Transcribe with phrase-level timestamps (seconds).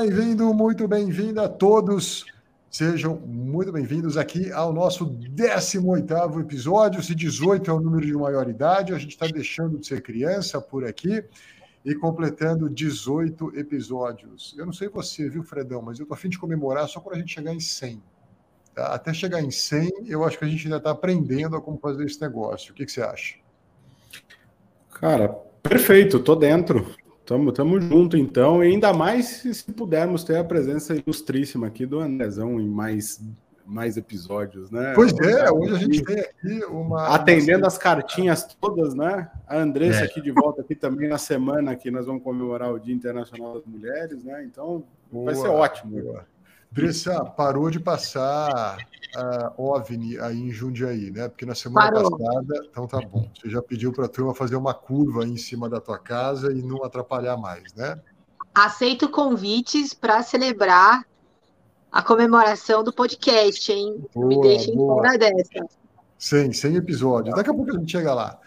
[0.00, 2.24] Bem-vindo, muito bem-vinda a todos.
[2.70, 7.02] Sejam muito bem-vindos aqui ao nosso 18º episódio.
[7.02, 10.84] Se 18 é o número de maioridade, a gente está deixando de ser criança por
[10.84, 11.24] aqui
[11.84, 14.54] e completando 18 episódios.
[14.56, 17.18] Eu não sei você, viu, Fredão, mas eu tô afim de comemorar só quando a
[17.18, 18.00] gente chegar em 100.
[18.76, 18.94] Tá?
[18.94, 22.04] Até chegar em 100, eu acho que a gente ainda está aprendendo a como fazer
[22.04, 22.70] esse negócio.
[22.70, 23.34] O que, que você acha?
[24.92, 25.28] Cara,
[25.60, 26.86] perfeito, tô dentro.
[27.28, 32.00] Tamo, tamo junto, então, e ainda mais se pudermos ter a presença ilustríssima aqui do
[32.00, 33.22] Andrezão em mais,
[33.66, 34.94] mais episódios, né?
[34.94, 37.14] Pois é, hoje a gente tem aqui uma.
[37.14, 39.30] Atendendo as cartinhas todas, né?
[39.46, 40.04] A Andressa é.
[40.04, 43.66] aqui de volta aqui também na semana que nós vamos comemorar o Dia Internacional das
[43.66, 44.42] Mulheres, né?
[44.42, 44.82] Então
[45.12, 46.00] boa, vai ser ótimo.
[46.00, 46.24] Boa.
[46.70, 48.76] Dressa, parou de passar
[49.16, 51.28] a OVNI aí em Jundiaí, né?
[51.28, 52.16] Porque na semana parou.
[52.16, 53.28] passada, então tá bom.
[53.34, 56.52] Você já pediu para a turma fazer uma curva aí em cima da tua casa
[56.52, 57.98] e não atrapalhar mais, né?
[58.54, 61.06] Aceito convites para celebrar
[61.90, 64.04] a comemoração do podcast, hein?
[64.14, 65.66] Boa, Me deixem fora dessa.
[66.18, 67.34] 100, 100 episódios.
[67.34, 68.38] Daqui a pouco a gente chega lá.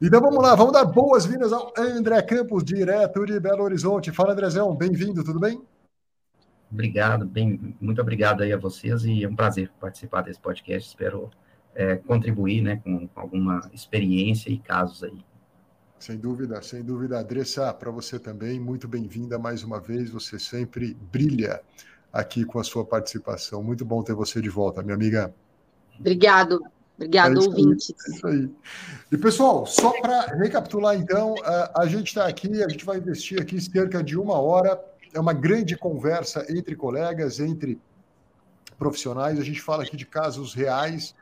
[0.00, 4.10] Então vamos lá, vamos dar boas-vindas ao André Campos, direto de Belo Horizonte.
[4.10, 5.62] Fala, Andrezão, bem-vindo, tudo bem?
[6.72, 10.88] Obrigado, bem, muito obrigado aí a vocês e é um prazer participar desse podcast.
[10.88, 11.30] Espero
[11.74, 15.22] é, contribuir, né, com alguma experiência e casos aí.
[15.98, 20.08] Sem dúvida, sem dúvida, Andressa, para você também, muito bem-vinda mais uma vez.
[20.10, 21.60] Você sempre brilha
[22.10, 23.62] aqui com a sua participação.
[23.62, 25.32] Muito bom ter você de volta, minha amiga.
[26.00, 26.58] Obrigado,
[26.96, 27.90] obrigado, é ouvintes.
[27.90, 28.50] É isso aí.
[29.12, 31.34] E pessoal, só para recapitular, então,
[31.76, 35.32] a gente está aqui, a gente vai investir aqui cerca de uma hora é uma
[35.32, 37.80] grande conversa entre colegas, entre
[38.78, 39.38] profissionais.
[39.38, 41.14] A gente fala aqui de casos reais,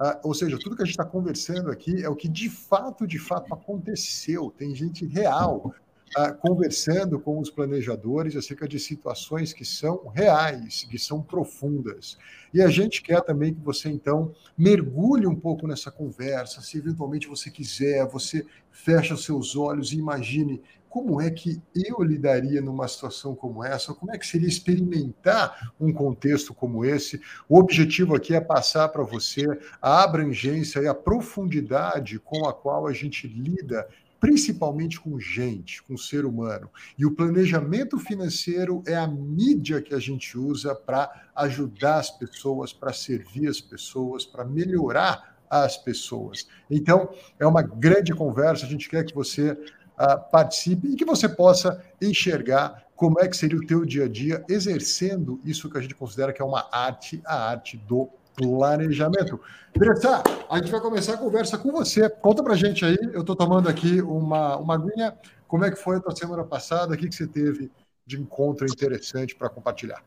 [0.00, 3.06] uh, ou seja, tudo que a gente está conversando aqui é o que de fato,
[3.06, 4.52] de fato aconteceu.
[4.56, 5.74] Tem gente real
[6.16, 12.16] uh, conversando com os planejadores acerca de situações que são reais, que são profundas.
[12.54, 16.60] E a gente quer também que você, então, mergulhe um pouco nessa conversa.
[16.60, 22.02] Se eventualmente você quiser, você fecha os seus olhos e imagine como é que eu
[22.02, 23.94] lidaria numa situação como essa?
[23.94, 27.18] Como é que seria experimentar um contexto como esse?
[27.48, 29.46] O objetivo aqui é passar para você
[29.80, 33.88] a abrangência e a profundidade com a qual a gente lida
[34.20, 36.68] principalmente com gente, com ser humano.
[36.98, 42.70] E o planejamento financeiro é a mídia que a gente usa para ajudar as pessoas,
[42.70, 46.46] para servir as pessoas, para melhorar as pessoas.
[46.70, 49.58] Então, é uma grande conversa, a gente quer que você
[50.02, 54.08] uh, participe e que você possa enxergar como é que seria o teu dia a
[54.08, 59.40] dia exercendo isso que a gente considera que é uma arte, a arte do planejamento.
[59.74, 62.08] Dressa, a gente vai começar a conversa com você.
[62.08, 65.14] Conta pra gente aí, eu estou tomando aqui uma, uma aguinha.
[65.46, 66.94] Como é que foi a tua semana passada?
[66.94, 67.70] O que, que você teve
[68.06, 70.02] de encontro interessante para compartilhar?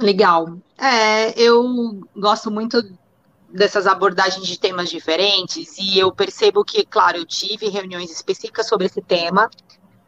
[0.00, 0.58] Legal.
[0.78, 2.82] É, eu gosto muito
[3.48, 8.86] dessas abordagens de temas diferentes e eu percebo que, claro, eu tive reuniões específicas sobre
[8.86, 9.48] esse tema,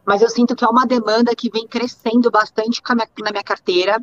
[0.04, 2.82] mas eu sinto que é uma demanda que vem crescendo bastante
[3.22, 4.02] na minha carteira,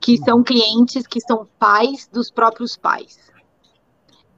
[0.00, 3.18] que são clientes que são pais dos próprios pais.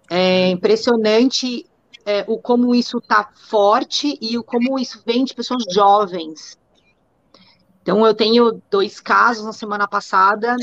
[0.08, 1.66] É impressionante
[2.04, 6.56] é, o como isso está forte e o como isso vem de pessoas jovens.
[7.82, 10.56] Então, eu tenho dois casos na semana passada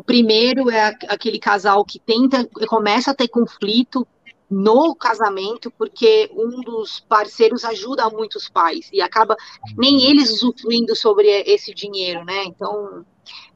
[0.00, 4.06] o primeiro é aquele casal que tenta, começa a ter conflito
[4.50, 9.36] no casamento, porque um dos parceiros ajuda muito os pais e acaba
[9.76, 12.44] nem eles usufruindo sobre esse dinheiro, né?
[12.44, 13.04] Então,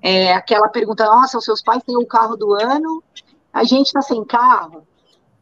[0.02, 3.02] é aquela pergunta: nossa, os seus pais têm o carro do ano,
[3.50, 4.86] a gente está sem carro.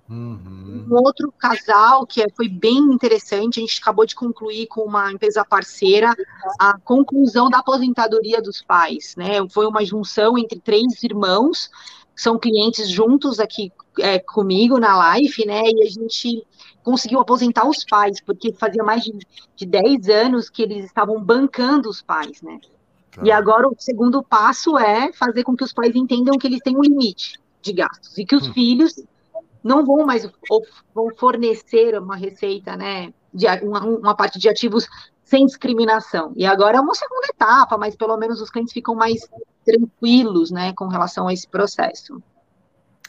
[0.09, 0.87] Uhum.
[0.91, 5.11] Um outro casal que é, foi bem interessante, a gente acabou de concluir com uma
[5.13, 6.15] empresa parceira
[6.59, 9.47] a conclusão da aposentadoria dos pais, né?
[9.49, 11.71] Foi uma junção entre três irmãos,
[12.15, 15.63] são clientes juntos aqui é, comigo na live, né?
[15.65, 16.47] E a gente
[16.83, 19.13] conseguiu aposentar os pais, porque fazia mais de,
[19.57, 22.59] de 10 anos que eles estavam bancando os pais, né?
[23.13, 23.23] Tá.
[23.25, 26.77] E agora o segundo passo é fazer com que os pais entendam que eles têm
[26.77, 28.53] um limite de gastos e que os hum.
[28.53, 28.95] filhos
[29.63, 30.29] não vão mais
[30.95, 34.89] vão fornecer uma receita, né, de uma, uma parte de ativos
[35.25, 36.33] sem discriminação.
[36.37, 39.29] E agora é uma segunda etapa, mas pelo menos os clientes ficam mais
[39.65, 42.23] tranquilos, né, com relação a esse processo.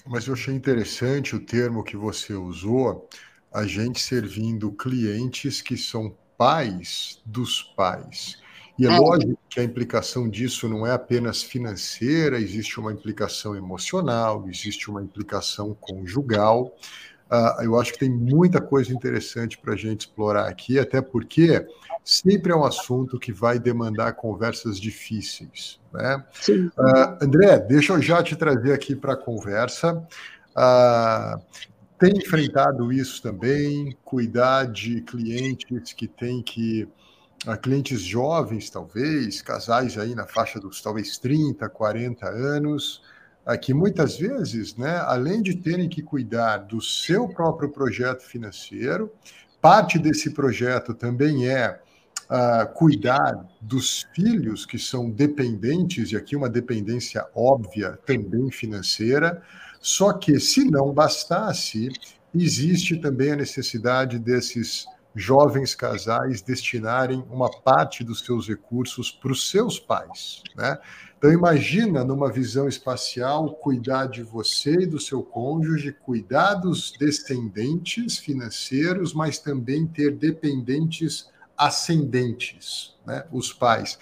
[0.06, 3.08] Mas eu achei interessante o termo que você usou,
[3.52, 8.43] a gente servindo clientes que são pais dos pais.
[8.78, 13.56] E é, é, lógico que a implicação disso não é apenas financeira, existe uma implicação
[13.56, 16.76] emocional, existe uma implicação conjugal.
[17.32, 21.66] Uh, eu acho que tem muita coisa interessante para a gente explorar aqui, até porque
[22.04, 25.80] sempre é um assunto que vai demandar conversas difíceis.
[25.92, 26.24] Né?
[26.50, 30.06] Uh, André, deixa eu já te trazer aqui para a conversa.
[30.56, 31.42] Uh,
[31.98, 36.88] tem enfrentado isso também, cuidar de clientes que têm que
[37.46, 43.02] a clientes jovens, talvez, casais aí na faixa dos talvez 30, 40 anos,
[43.62, 49.12] que muitas vezes, né, além de terem que cuidar do seu próprio projeto financeiro,
[49.62, 51.82] parte desse projeto também é
[52.30, 59.42] uh, cuidar dos filhos que são dependentes, e aqui uma dependência óbvia também financeira,
[59.82, 61.90] só que se não bastasse,
[62.34, 69.50] existe também a necessidade desses jovens casais destinarem uma parte dos seus recursos para os
[69.50, 70.80] seus pais, né?
[71.18, 78.18] Então imagina numa visão espacial cuidar de você e do seu cônjuge, cuidar dos descendentes
[78.18, 83.24] financeiros, mas também ter dependentes ascendentes, né?
[83.32, 83.98] Os pais.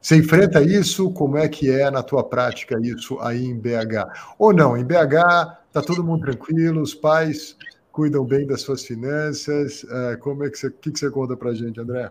[0.00, 1.10] Você enfrenta isso?
[1.10, 4.34] Como é que é na tua prática isso aí em BH?
[4.38, 4.76] Ou não?
[4.76, 7.56] Em BH tá todo mundo tranquilo, os pais
[7.92, 9.82] cuidam bem das suas finanças.
[9.84, 12.10] Uh, como é que você, que, que você conta para gente, André?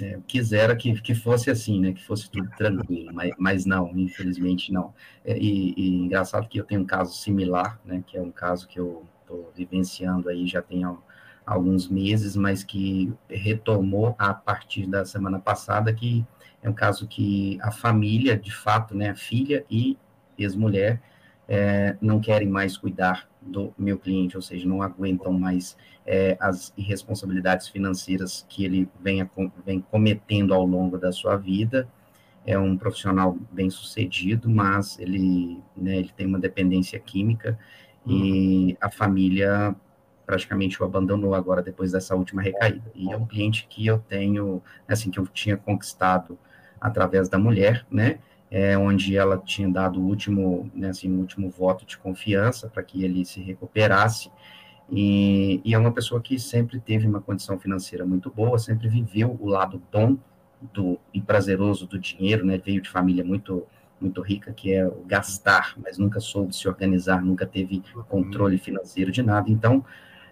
[0.00, 1.92] É, eu quisera que, que fosse assim, né?
[1.92, 4.94] Que fosse tudo tranquilo, mas, mas não, infelizmente não.
[5.24, 8.02] É, e, e, engraçado que eu tenho um caso similar, né?
[8.06, 10.82] Que é um caso que eu estou vivenciando aí já tem
[11.44, 16.24] alguns meses, mas que retomou a partir da semana passada, que
[16.62, 19.10] é um caso que a família, de fato, né?
[19.10, 19.98] A filha e
[20.38, 21.00] ex-mulher
[21.48, 26.72] é, não querem mais cuidar do meu cliente, ou seja, não aguentam mais é, as
[26.76, 29.28] irresponsabilidades financeiras que ele venha,
[29.64, 31.88] vem cometendo ao longo da sua vida.
[32.44, 37.58] É um profissional bem sucedido, mas ele, né, ele tem uma dependência química
[38.06, 39.74] e a família
[40.24, 42.90] praticamente o abandonou agora depois dessa última recaída.
[42.94, 46.38] E é um cliente que eu tenho, assim, que eu tinha conquistado
[46.78, 48.18] através da mulher, né?
[48.50, 52.82] É, onde ela tinha dado o último, né, assim, o último voto de confiança para
[52.82, 54.30] que ele se recuperasse.
[54.90, 59.36] E, e, é uma pessoa que sempre teve uma condição financeira muito boa, sempre viveu
[59.38, 60.16] o lado bom
[60.72, 62.58] do, e prazeroso do dinheiro, né?
[62.58, 63.66] Veio de família muito
[64.00, 69.10] muito rica, que é o gastar, mas nunca soube se organizar, nunca teve controle financeiro
[69.10, 69.50] de nada.
[69.50, 69.84] Então,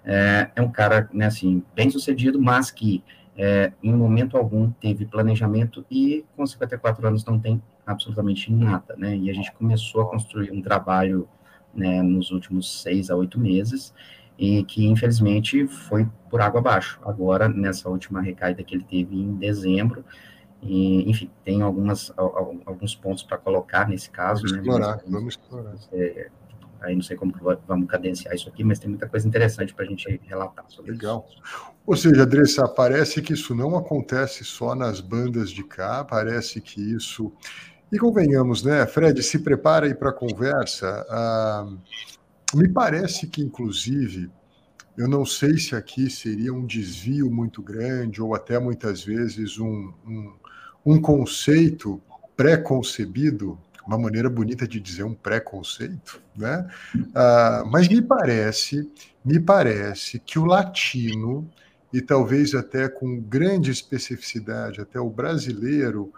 [0.05, 3.03] é, é um cara, né, assim, bem sucedido, mas que
[3.37, 9.17] é, em momento algum teve planejamento e com 54 anos não tem absolutamente nada, né?
[9.17, 11.29] E a gente começou a construir um trabalho
[11.75, 13.93] né, nos últimos seis a oito meses
[14.39, 16.99] e que infelizmente foi por água abaixo.
[17.05, 20.05] Agora nessa última recaída que ele teve em dezembro,
[20.63, 24.43] e, enfim, tem algumas alguns pontos para colocar nesse caso.
[24.43, 24.59] Vamos né?
[24.59, 25.75] explorar, vamos explorar.
[25.93, 26.31] É,
[26.81, 27.33] Aí não sei como
[27.67, 31.27] vamos cadenciar isso aqui, mas tem muita coisa interessante para a gente relatar sobre Legal.
[31.29, 31.41] isso.
[31.87, 36.81] Ou seja, Andressa, parece que isso não acontece só nas bandas de cá, parece que
[36.81, 37.33] isso.
[37.93, 41.07] E convenhamos, né, Fred, se prepara aí para a conversa.
[41.09, 41.67] Ah,
[42.55, 44.31] me parece que, inclusive,
[44.97, 49.93] eu não sei se aqui seria um desvio muito grande ou até muitas vezes um,
[50.07, 50.35] um,
[50.85, 52.01] um conceito
[52.37, 56.67] pré-concebido uma maneira bonita de dizer um preconceito, né?
[57.15, 58.91] Ah, mas me parece,
[59.25, 61.49] me parece que o latino
[61.93, 66.13] e talvez até com grande especificidade, até o brasileiro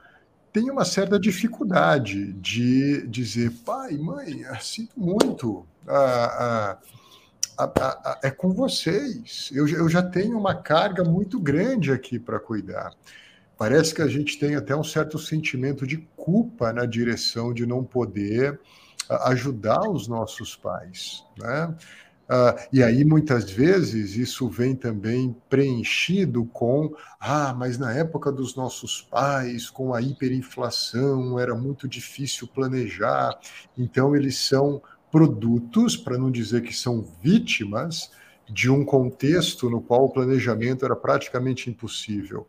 [0.52, 5.66] tem uma certa dificuldade de dizer pai, mãe, sinto muito,
[8.22, 9.50] é com vocês.
[9.52, 12.92] Eu, eu já tenho uma carga muito grande aqui para cuidar.
[13.58, 17.82] Parece que a gente tem até um certo sentimento de culpa na direção de não
[17.82, 18.58] poder
[19.24, 21.74] ajudar os nossos pais, né?
[22.28, 28.54] Uh, e aí, muitas vezes, isso vem também preenchido com: ah, mas na época dos
[28.54, 33.38] nossos pais, com a hiperinflação, era muito difícil planejar.
[33.78, 38.10] Então, eles são produtos, para não dizer que são vítimas,
[38.46, 42.46] de um contexto no qual o planejamento era praticamente impossível.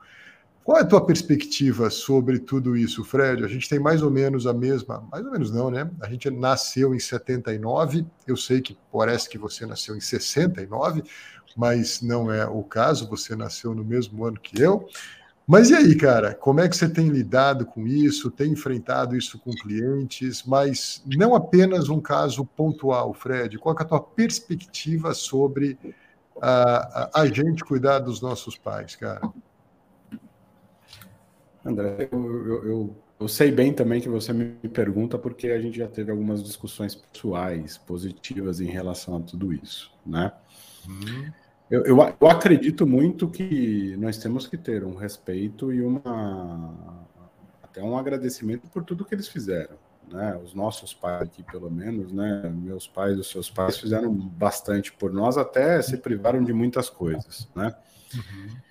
[0.64, 3.44] Qual é a tua perspectiva sobre tudo isso, Fred?
[3.44, 5.90] A gente tem mais ou menos a mesma, mais ou menos não, né?
[6.02, 11.04] A gente nasceu em 79, eu sei que parece que você nasceu em 69,
[11.58, 14.88] mas não é o caso, você nasceu no mesmo ano que eu.
[15.52, 18.30] Mas e aí, cara, como é que você tem lidado com isso?
[18.30, 20.44] Tem enfrentado isso com clientes?
[20.44, 23.58] Mas não apenas um caso pontual, Fred.
[23.58, 25.76] Qual é a tua perspectiva sobre
[26.40, 29.22] a, a, a gente cuidar dos nossos pais, cara?
[31.70, 35.78] André, eu, eu, eu, eu, sei bem também que você me pergunta porque a gente
[35.78, 40.32] já teve algumas discussões pessoais positivas em relação a tudo isso, né?
[40.88, 41.32] Uhum.
[41.70, 47.06] Eu, eu, eu, acredito muito que nós temos que ter um respeito e uma
[47.62, 49.78] até um agradecimento por tudo que eles fizeram,
[50.12, 50.36] né?
[50.44, 52.50] Os nossos pais aqui, pelo menos, né?
[52.50, 57.48] Meus pais os seus pais fizeram bastante por nós, até se privaram de muitas coisas,
[57.56, 57.76] né?
[58.16, 58.69] Uhum.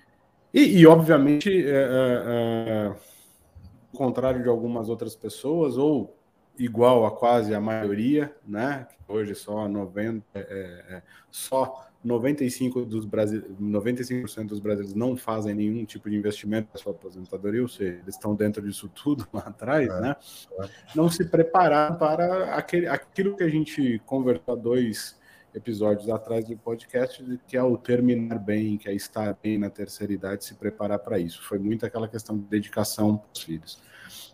[0.53, 6.15] E, e, obviamente, é, é, é, ao contrário de algumas outras pessoas, ou
[6.57, 8.87] igual a quase a maioria, né?
[9.07, 15.85] Hoje só 90, é, é, só 95 dos Brasil, 95% dos brasileiros não fazem nenhum
[15.85, 19.87] tipo de investimento para sua aposentadoria, ou seja, eles estão dentro disso tudo lá atrás,
[19.87, 20.15] é, né?
[20.61, 20.69] É.
[20.95, 25.18] Não se preparar para aquele, aquilo que a gente conversou há dois
[25.53, 30.13] episódios atrás do podcast, que é o terminar bem, que é estar bem na terceira
[30.13, 31.41] idade, se preparar para isso.
[31.43, 33.81] Foi muito aquela questão de dedicação para os filhos.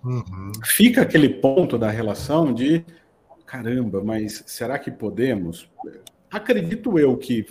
[0.03, 0.51] Uhum.
[0.63, 2.86] Fica aquele ponto da relação de
[3.45, 5.69] caramba, mas será que podemos?
[6.29, 7.45] Acredito eu que,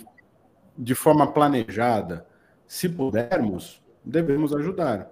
[0.77, 2.25] de forma planejada,
[2.67, 5.11] se pudermos, devemos ajudar.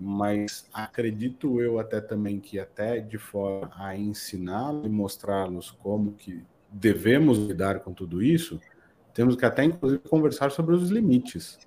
[0.00, 6.44] Mas acredito eu até também que até de forma a ensiná-los e mostrá-los como que
[6.70, 8.60] devemos lidar com tudo isso,
[9.14, 11.58] temos que até inclusive conversar sobre os limites,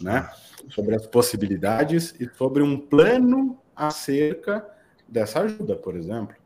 [0.00, 0.30] né?
[0.68, 4.66] Sobre as possibilidades e sobre um plano acerca
[5.08, 6.36] dessa ajuda, por exemplo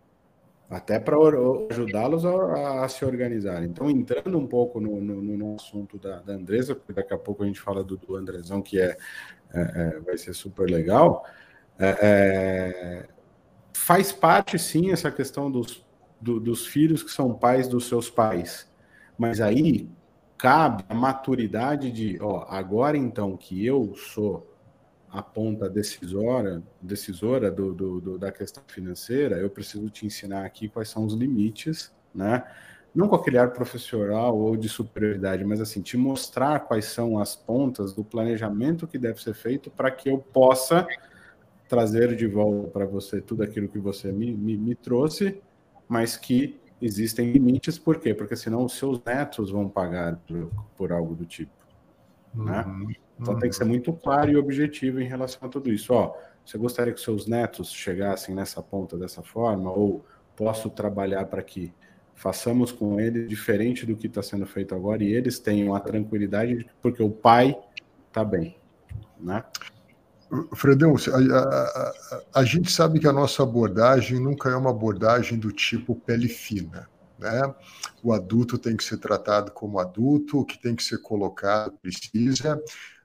[0.68, 1.16] até para
[1.70, 3.62] ajudá-los a, a, se organizar.
[3.62, 7.42] Então, entrando um pouco no, no, no assunto da, da, Andresa, porque daqui a pouco
[7.42, 8.96] a gente fala do, do Andrezão, que é,
[9.52, 11.24] é, é vai ser super legal,
[11.78, 13.06] é, é,
[13.72, 15.83] faz parte, sim, essa questão dos,
[16.24, 18.66] do, dos filhos que são pais dos seus pais.
[19.18, 19.88] Mas aí
[20.38, 24.50] cabe a maturidade de, ó, agora então que eu sou
[25.10, 30.68] a ponta decisora, decisora do, do, do, da questão financeira, eu preciso te ensinar aqui
[30.68, 32.42] quais são os limites, né?
[32.92, 37.36] Não com aquele ar profissional ou de superioridade, mas assim, te mostrar quais são as
[37.36, 40.86] pontas do planejamento que deve ser feito para que eu possa
[41.68, 45.40] trazer de volta para você tudo aquilo que você me, me, me trouxe,
[45.88, 48.14] mas que existem limites, por quê?
[48.14, 51.52] Porque senão os seus netos vão pagar por, por algo do tipo.
[52.34, 52.64] Né?
[52.66, 52.92] Uhum.
[53.20, 55.92] Então tem que ser muito claro e objetivo em relação a tudo isso.
[55.92, 56.14] Ó,
[56.44, 59.70] você gostaria que seus netos chegassem nessa ponta dessa forma?
[59.70, 60.04] Ou
[60.36, 61.72] posso trabalhar para que
[62.14, 66.66] façamos com eles diferente do que está sendo feito agora e eles tenham a tranquilidade
[66.80, 67.58] porque o pai
[68.08, 68.56] está bem,
[69.18, 69.44] né?
[70.54, 75.52] Fredão, a, a, a, gente sabe que a nossa abordagem nunca é uma abordagem do
[75.52, 76.88] tipo pele fina.
[77.18, 77.54] Né?
[78.02, 82.56] O adulto tem que ser tratado como adulto, o que tem que ser colocado precisa.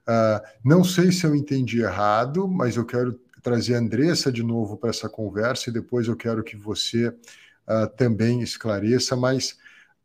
[0.02, 4.76] Uh, não sei se eu entendi errado, mas eu quero trazer a Andressa de novo
[4.76, 9.16] para essa conversa e depois eu quero que você uh, também esclareça.
[9.16, 9.56] Mas,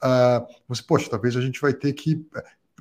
[0.03, 2.25] uh, você, poxa, talvez a gente vai ter que.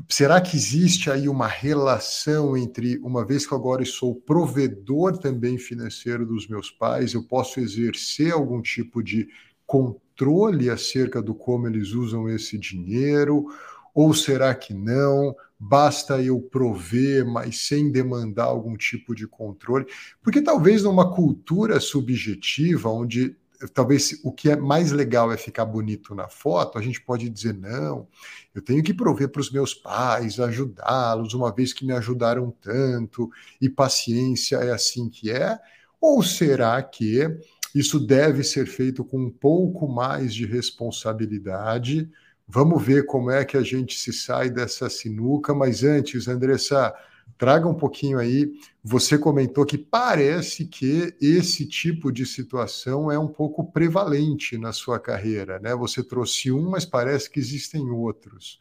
[0.08, 5.56] Será que existe aí uma relação entre, uma vez que eu agora sou provedor também
[5.56, 9.28] financeiro dos meus pais, eu posso exercer algum tipo de
[9.66, 13.46] controle acerca do como eles usam esse dinheiro?
[13.94, 15.34] Ou será que não?
[15.58, 19.86] Basta eu prover, mas sem demandar algum tipo de controle?
[20.20, 23.36] Porque talvez numa cultura subjetiva, onde
[23.72, 27.54] talvez o que é mais legal é ficar bonito na foto, a gente pode dizer:
[27.54, 28.08] não,
[28.54, 33.30] eu tenho que prover para os meus pais, ajudá-los, uma vez que me ajudaram tanto,
[33.60, 35.58] e paciência é assim que é?
[36.00, 37.26] Ou será que
[37.74, 42.10] isso deve ser feito com um pouco mais de responsabilidade?
[42.46, 46.94] Vamos ver como é que a gente se sai dessa sinuca, mas antes, Andressa,
[47.36, 48.52] traga um pouquinho aí.
[48.82, 54.98] Você comentou que parece que esse tipo de situação é um pouco prevalente na sua
[54.98, 55.74] carreira, né?
[55.74, 58.60] Você trouxe um, mas parece que existem outros.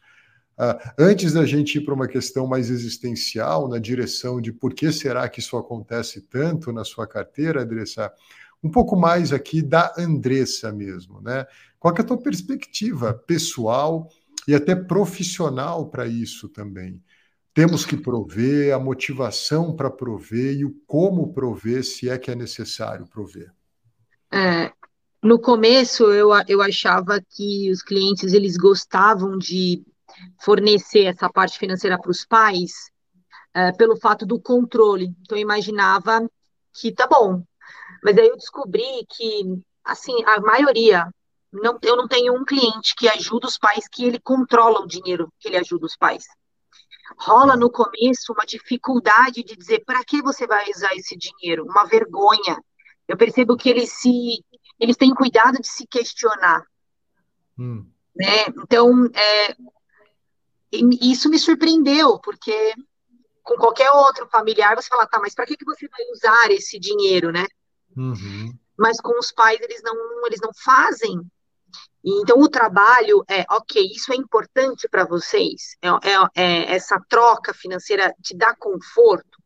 [0.56, 4.92] Uh, antes da gente ir para uma questão mais existencial, na direção de por que
[4.92, 8.12] será que isso acontece tanto na sua carteira, Andressa,
[8.62, 11.46] um pouco mais aqui da Andressa mesmo, né?
[11.78, 14.08] Qual é a tua perspectiva pessoal
[14.48, 17.02] e até profissional para isso também?
[17.54, 22.34] Temos que prover, a motivação para prover e o como prover, se é que é
[22.34, 23.52] necessário prover.
[24.32, 24.72] É,
[25.22, 29.84] no começo, eu, eu achava que os clientes eles gostavam de
[30.42, 32.90] fornecer essa parte financeira para os pais,
[33.54, 35.14] é, pelo fato do controle.
[35.22, 36.28] Então, eu imaginava
[36.72, 37.44] que tá bom.
[38.02, 41.08] Mas aí eu descobri que, assim, a maioria,
[41.52, 45.32] não, eu não tenho um cliente que ajuda os pais, que ele controla o dinheiro
[45.38, 46.24] que ele ajuda os pais.
[47.18, 51.84] Rola no começo uma dificuldade de dizer para que você vai usar esse dinheiro, uma
[51.84, 52.62] vergonha.
[53.06, 54.44] Eu percebo que eles se
[54.78, 56.64] eles têm cuidado de se questionar.
[57.58, 57.86] Hum.
[58.16, 58.46] Né?
[58.62, 59.56] Então, é,
[60.72, 62.74] isso me surpreendeu, porque
[63.42, 66.78] com qualquer outro familiar você fala, tá, mas para que, que você vai usar esse
[66.78, 67.46] dinheiro, né?
[67.96, 68.56] Uhum.
[68.76, 71.20] Mas com os pais eles não eles não fazem.
[72.04, 75.76] Então o trabalho é, ok, isso é importante para vocês.
[75.80, 79.42] É, é, é, essa troca financeira te dá conforto.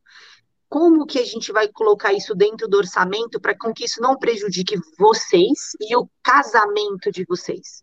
[0.68, 4.78] Como que a gente vai colocar isso dentro do orçamento para que isso não prejudique
[4.98, 7.82] vocês e o casamento de vocês?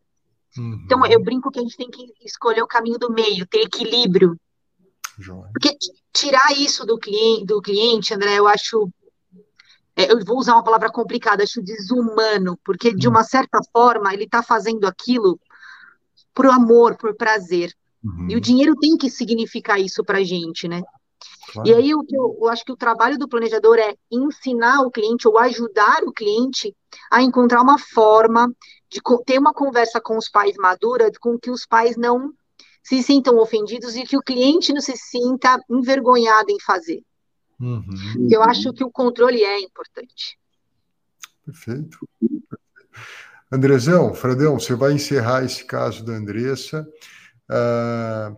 [0.58, 0.82] Uhum.
[0.86, 4.40] Então, eu brinco que a gente tem que escolher o caminho do meio, ter equilíbrio.
[5.18, 5.50] Joia.
[5.54, 5.76] Porque
[6.14, 8.90] tirar isso do cliente, do cliente, André, eu acho.
[9.96, 14.26] É, eu vou usar uma palavra complicada, acho desumano, porque de uma certa forma ele
[14.26, 15.40] está fazendo aquilo
[16.34, 17.74] por amor, por prazer.
[18.04, 18.28] Uhum.
[18.30, 20.82] E o dinheiro tem que significar isso para a gente, né?
[21.52, 21.70] Claro.
[21.70, 25.38] E aí eu, eu, acho que o trabalho do planejador é ensinar o cliente ou
[25.38, 26.76] ajudar o cliente
[27.12, 28.52] a encontrar uma forma
[28.90, 32.32] de ter uma conversa com os pais madura, com que os pais não
[32.84, 37.02] se sintam ofendidos e que o cliente não se sinta envergonhado em fazer.
[37.60, 38.28] Uhum.
[38.30, 40.38] Eu acho que o controle é importante.
[41.46, 41.98] Perfeito.
[43.52, 46.88] Andrezão, Fredão, você vai encerrar esse caso da Andressa.
[47.50, 48.36] Uh,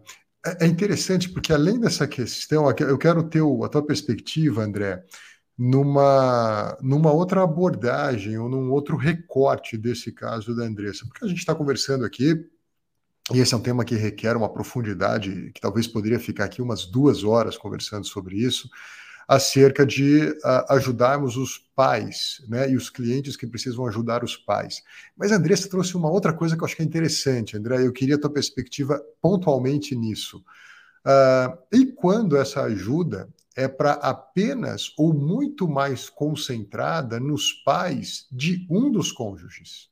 [0.59, 5.03] é interessante porque além dessa questão, eu quero ter a tua perspectiva, André,
[5.57, 11.39] numa, numa outra abordagem ou num outro recorte desse caso da Andressa, porque a gente
[11.39, 12.45] está conversando aqui
[13.33, 16.85] e esse é um tema que requer uma profundidade, que talvez poderia ficar aqui umas
[16.85, 18.69] duas horas conversando sobre isso,
[19.27, 24.81] acerca de uh, ajudarmos os pais, né, e os clientes que precisam ajudar os pais.
[25.17, 27.91] Mas a Andressa trouxe uma outra coisa que eu acho que é interessante, André, eu
[27.91, 30.37] queria a tua perspectiva pontualmente nisso.
[31.05, 38.65] Uh, e quando essa ajuda é para apenas ou muito mais concentrada nos pais de
[38.69, 39.89] um dos cônjuges?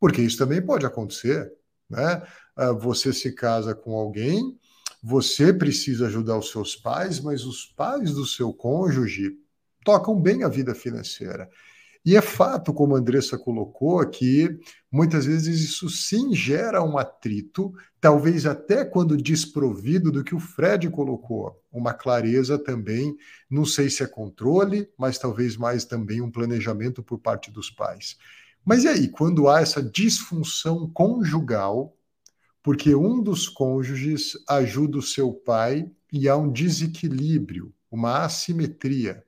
[0.00, 1.52] Porque isso também pode acontecer,
[1.88, 2.22] né?
[2.58, 4.58] Uh, você se casa com alguém
[5.02, 9.36] você precisa ajudar os seus pais, mas os pais do seu cônjuge
[9.84, 11.50] tocam bem a vida financeira.
[12.04, 14.58] E é fato, como a Andressa colocou, que
[14.90, 20.90] muitas vezes isso sim gera um atrito, talvez até quando desprovido do que o Fred
[20.90, 23.16] colocou, uma clareza também,
[23.48, 28.16] não sei se é controle, mas talvez mais também um planejamento por parte dos pais.
[28.64, 31.96] Mas e aí, quando há essa disfunção conjugal,
[32.62, 39.24] porque um dos cônjuges ajuda o seu pai e há um desequilíbrio, uma assimetria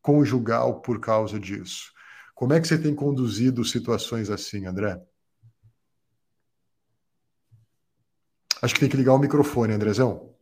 [0.00, 1.92] conjugal por causa disso.
[2.34, 5.02] Como é que você tem conduzido situações assim, André?
[8.62, 10.37] Acho que tem que ligar o microfone, Andrezão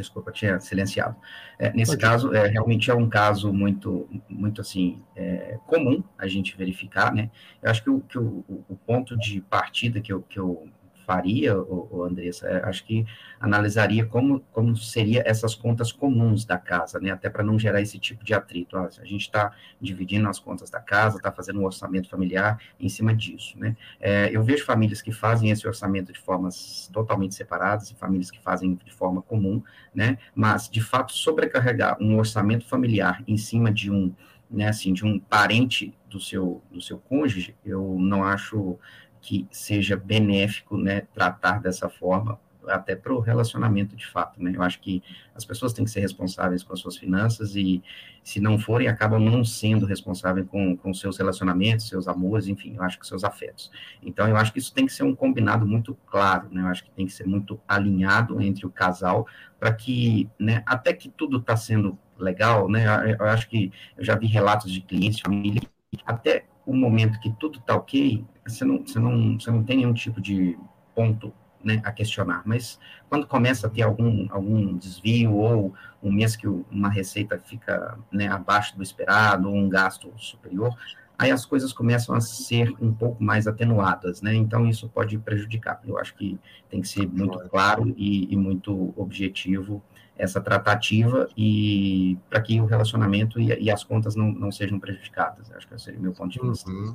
[0.00, 1.16] desculpa, tinha silenciado.
[1.58, 2.02] É, nesse Pode.
[2.02, 7.30] caso, é, realmente é um caso muito, muito assim, é, comum a gente verificar, né?
[7.62, 10.68] Eu acho que, o, que o, o ponto de partida que eu, que eu
[11.06, 13.06] faria, o, o Andressa, é, acho que
[13.38, 17.98] analisaria como, como seria essas contas comuns da casa, né, até para não gerar esse
[17.98, 18.76] tipo de atrito.
[18.76, 22.88] Ah, a gente está dividindo as contas da casa, está fazendo um orçamento familiar em
[22.88, 23.76] cima disso, né.
[24.00, 28.40] É, eu vejo famílias que fazem esse orçamento de formas totalmente separadas e famílias que
[28.40, 29.62] fazem de forma comum,
[29.94, 34.12] né, mas, de fato, sobrecarregar um orçamento familiar em cima de um,
[34.50, 38.78] né, assim, de um parente do seu, do seu cônjuge, eu não acho
[39.26, 44.52] que seja benéfico, né, tratar dessa forma, até para o relacionamento de fato, né?
[44.54, 45.02] Eu acho que
[45.34, 47.82] as pessoas têm que ser responsáveis com as suas finanças e,
[48.24, 52.82] se não forem, acabam não sendo responsáveis com, com seus relacionamentos, seus amores, enfim, eu
[52.82, 53.70] acho que seus afetos.
[54.02, 56.62] Então, eu acho que isso tem que ser um combinado muito claro, né?
[56.62, 59.26] Eu acho que tem que ser muito alinhado entre o casal
[59.60, 62.84] para que, né, até que tudo está sendo legal, né?
[63.12, 65.62] Eu, eu acho que eu já vi relatos de clientes, família,
[66.04, 69.94] até o momento que tudo está ok, você não, você, não, você não tem nenhum
[69.94, 70.58] tipo de
[70.94, 71.32] ponto
[71.62, 72.78] né, a questionar, mas
[73.08, 78.28] quando começa a ter algum, algum desvio ou um mês que uma receita fica né,
[78.28, 80.76] abaixo do esperado ou um gasto superior,
[81.18, 84.34] aí as coisas começam a ser um pouco mais atenuadas, né?
[84.34, 85.80] Então isso pode prejudicar.
[85.84, 89.82] Eu acho que tem que ser muito claro e, e muito objetivo
[90.18, 95.50] essa tratativa e para que o relacionamento e, e, as contas não, não sejam prejudicadas.
[95.52, 96.70] Acho que esse seria o meu ponto de vista.
[96.70, 96.94] Uhum.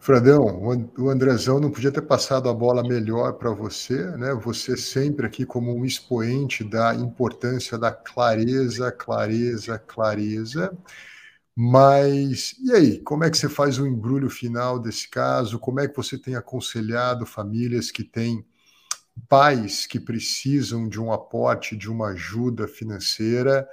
[0.00, 0.62] Fradão,
[0.96, 4.32] o Andrezão não podia ter passado a bola melhor para você, né?
[4.34, 10.76] Você sempre aqui como um expoente da importância da clareza, clareza, clareza.
[11.56, 15.58] Mas e aí, como é que você faz o embrulho final desse caso?
[15.58, 18.44] Como é que você tem aconselhado famílias que têm
[19.28, 23.68] pais que precisam de um aporte, de uma ajuda financeira?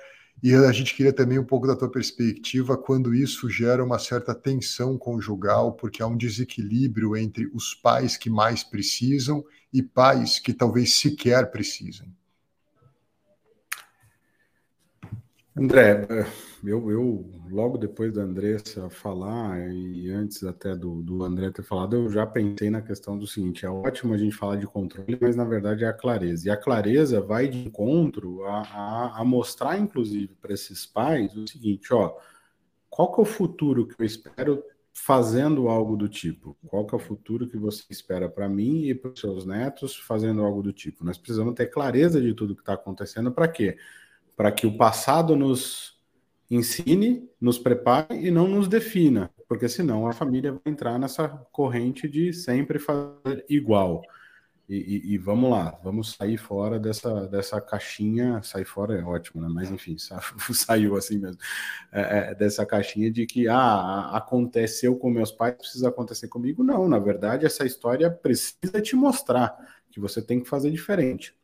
[0.45, 4.35] E a gente queria também um pouco da tua perspectiva quando isso gera uma certa
[4.35, 10.53] tensão conjugal, porque há um desequilíbrio entre os pais que mais precisam e pais que
[10.53, 12.15] talvez sequer precisem.
[15.57, 16.05] André,
[16.65, 21.95] eu, eu logo depois da Andressa falar, e antes até do, do André ter falado,
[21.95, 25.33] eu já pensei na questão do seguinte: é ótimo a gente falar de controle, mas
[25.37, 26.47] na verdade é a clareza.
[26.47, 31.47] E a clareza vai de encontro a, a, a mostrar, inclusive, para esses pais o
[31.47, 32.17] seguinte: ó,
[32.89, 36.57] qual que é o futuro que eu espero fazendo algo do tipo?
[36.67, 39.95] Qual que é o futuro que você espera para mim e para os seus netos
[39.95, 41.05] fazendo algo do tipo?
[41.05, 43.77] Nós precisamos ter clareza de tudo que está acontecendo para quê?
[44.35, 45.95] Para que o passado nos
[46.49, 52.07] ensine, nos prepare e não nos defina, porque senão a família vai entrar nessa corrente
[52.07, 54.03] de sempre fazer igual.
[54.67, 58.41] E, e, e, vamos lá, vamos sair fora dessa, dessa caixinha.
[58.41, 59.47] Sair fora é ótimo, né?
[59.47, 60.19] Mas enfim, sa,
[60.51, 61.37] saiu assim mesmo.
[61.91, 66.63] É, é, dessa caixinha de que ah, aconteceu com meus pais, precisa acontecer comigo.
[66.63, 69.55] Não, na verdade, essa história precisa te mostrar
[69.91, 71.37] que você tem que fazer diferente.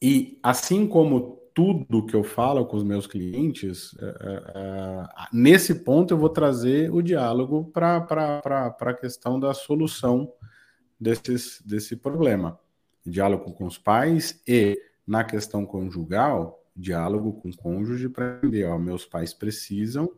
[0.00, 5.74] E assim como tudo que eu falo com os meus clientes, é, é, é nesse
[5.76, 10.30] ponto eu vou trazer o diálogo para a questão da solução
[11.00, 12.60] desses, desse problema.
[13.06, 18.78] Diálogo com os pais e, na questão conjugal, diálogo com o cônjuge para entender, ó,
[18.78, 20.10] meus pais precisam,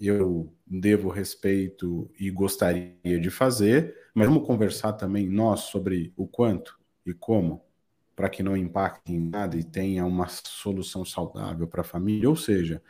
[0.00, 6.76] eu devo respeito e gostaria de fazer, mas vamos conversar também nós sobre o quanto
[7.06, 7.65] e como
[8.16, 12.30] para que não impacte em nada e tenha uma solução saudável para a família.
[12.30, 12.82] Ou seja,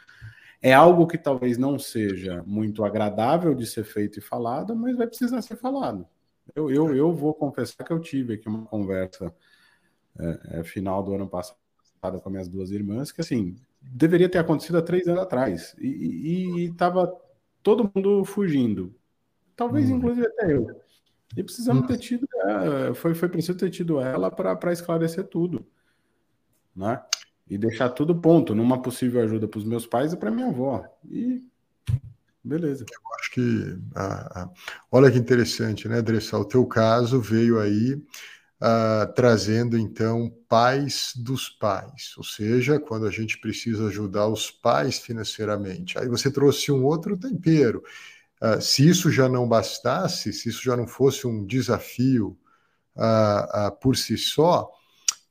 [0.63, 5.09] é algo que talvez não seja muito agradável de ser feito e falado, mas vai
[5.09, 6.07] precisar ser falado.
[6.55, 9.35] Eu, eu, eu vou confessar que eu tive aqui uma conversa
[10.19, 11.57] é, é, final do ano passado
[12.23, 15.75] com minhas duas irmãs, que assim, deveria ter acontecido há três anos atrás.
[15.77, 17.13] E estava
[17.65, 18.95] todo mundo fugindo.
[19.57, 19.97] Talvez, hum.
[19.97, 20.81] inclusive, até eu.
[21.35, 25.67] E precisamos ter tido, é, foi, foi preciso ter tido ela para esclarecer tudo,
[26.75, 27.03] né?
[27.49, 30.85] E deixar tudo ponto, numa possível ajuda para os meus pais e para minha avó.
[31.09, 31.45] E
[32.43, 32.85] beleza.
[32.91, 34.51] Eu acho que, ah, ah,
[34.91, 36.43] olha que interessante, né, Dressal?
[36.43, 38.03] O teu caso veio aí
[38.61, 44.99] ah, trazendo então pais dos pais, ou seja, quando a gente precisa ajudar os pais
[44.99, 45.99] financeiramente.
[45.99, 47.83] Aí você trouxe um outro tempero
[48.43, 52.39] Uh, se isso já não bastasse, se isso já não fosse um desafio
[52.97, 54.71] uh, uh, por si só,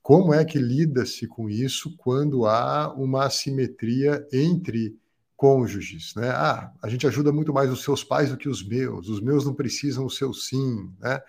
[0.05, 4.95] como é que lida-se com isso quando há uma assimetria entre
[5.35, 6.13] cônjuges?
[6.15, 6.29] Né?
[6.29, 9.45] Ah, a gente ajuda muito mais os seus pais do que os meus, os meus
[9.45, 10.91] não precisam o seu sim.
[10.99, 11.19] Né?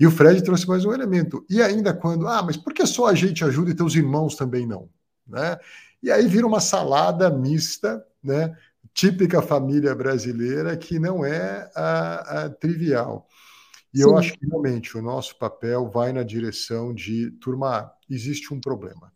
[0.00, 1.44] E o Fred trouxe mais um elemento.
[1.48, 4.66] E ainda quando, ah, mas por que só a gente ajuda e teus irmãos também
[4.66, 4.88] não?
[5.26, 5.58] Né?
[6.02, 8.56] E aí vira uma salada mista, né?
[8.94, 13.26] Típica família brasileira que não é a, a trivial.
[13.92, 14.04] E Sim.
[14.04, 19.12] eu acho que realmente o nosso papel vai na direção de, turma, existe um problema.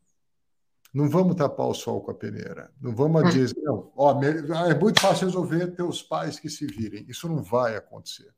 [0.93, 2.73] Não vamos tapar o sol com a peneira.
[2.81, 3.29] Não vamos hum.
[3.29, 7.05] dizer, não, ó, é muito fácil resolver teus pais que se virem.
[7.09, 8.33] Isso não vai acontecer.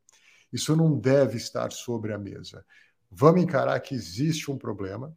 [0.53, 2.65] Isso não deve estar sobre a mesa.
[3.11, 5.17] Vamos encarar que existe um problema.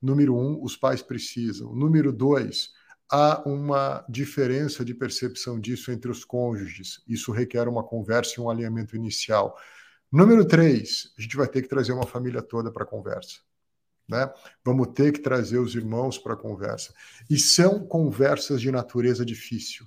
[0.00, 1.74] Número um, os pais precisam.
[1.74, 2.70] Número dois,
[3.10, 7.02] há uma diferença de percepção disso entre os cônjuges.
[7.06, 9.56] Isso requer uma conversa e um alinhamento inicial.
[10.10, 13.40] Número três, a gente vai ter que trazer uma família toda para a conversa.
[14.08, 14.32] Né?
[14.64, 16.94] Vamos ter que trazer os irmãos para a conversa.
[17.28, 19.86] E são conversas de natureza difícil.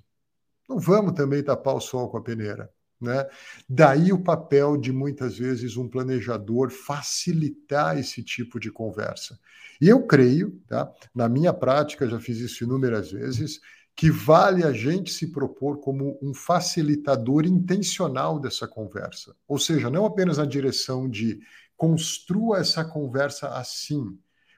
[0.67, 2.71] Não vamos também tapar o sol com a peneira.
[3.01, 3.25] Né?
[3.67, 9.39] Daí o papel de muitas vezes um planejador facilitar esse tipo de conversa.
[9.79, 10.91] E eu creio, tá?
[11.15, 13.61] na minha prática, já fiz isso inúmeras vezes,
[13.95, 19.35] que vale a gente se propor como um facilitador intencional dessa conversa.
[19.47, 21.39] Ou seja, não apenas na direção de
[21.77, 24.17] construa essa conversa assim,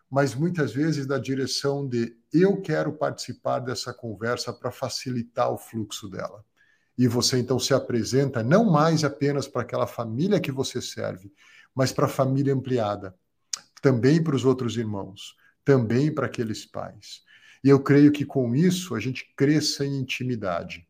[0.10, 6.10] mas muitas vezes da direção de eu quero participar dessa conversa para facilitar o fluxo
[6.10, 6.44] dela
[6.98, 11.32] e você então se apresenta não mais apenas para aquela família que você serve,
[11.74, 13.16] mas para a família ampliada,
[13.82, 17.24] também para os outros irmãos, também para aqueles pais.
[17.64, 20.88] E eu creio que com isso a gente cresça em intimidade.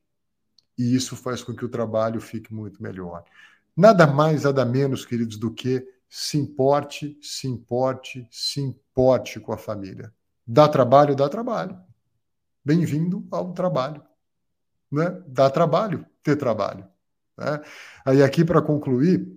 [0.77, 3.23] E isso faz com que o trabalho fique muito melhor.
[3.75, 9.57] nada mais, nada menos, queridos, do que se importe, se importe, se importe com a
[9.57, 10.13] família.
[10.45, 11.79] Dá trabalho, dá trabalho.
[12.65, 14.03] Bem-vindo ao trabalho.
[14.91, 15.21] Né?
[15.27, 16.85] Dá trabalho ter trabalho.
[17.37, 17.61] Né?
[18.05, 19.27] Aí, aqui para concluir,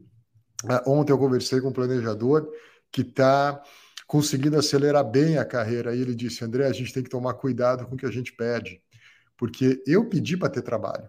[0.68, 2.50] eh, ontem eu conversei com um planejador
[2.90, 3.62] que está
[4.06, 5.94] conseguindo acelerar bem a carreira.
[5.94, 8.32] E ele disse: André, a gente tem que tomar cuidado com o que a gente
[8.32, 8.82] pede,
[9.36, 11.08] porque eu pedi para ter trabalho.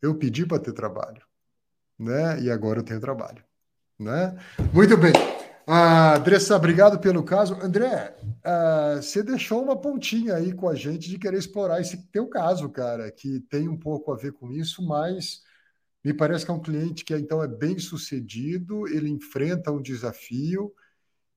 [0.00, 1.22] Eu pedi para ter trabalho,
[1.98, 2.40] né?
[2.40, 3.42] E agora eu tenho trabalho,
[3.98, 4.36] né?
[4.72, 5.31] Muito bem.
[5.66, 7.54] Ah, Andressa, obrigado pelo caso.
[7.62, 12.26] André, ah, você deixou uma pontinha aí com a gente de querer explorar esse teu
[12.28, 15.42] caso, cara, que tem um pouco a ver com isso, mas
[16.04, 20.72] me parece que é um cliente que então é bem sucedido, ele enfrenta um desafio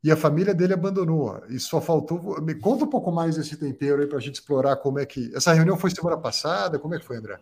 [0.03, 1.43] e a família dele abandonou.
[1.49, 2.41] E só faltou.
[2.41, 5.31] Me conta um pouco mais desse tempero aí para a gente explorar como é que.
[5.35, 6.77] Essa reunião foi semana passada?
[6.77, 7.39] Como é que foi, André?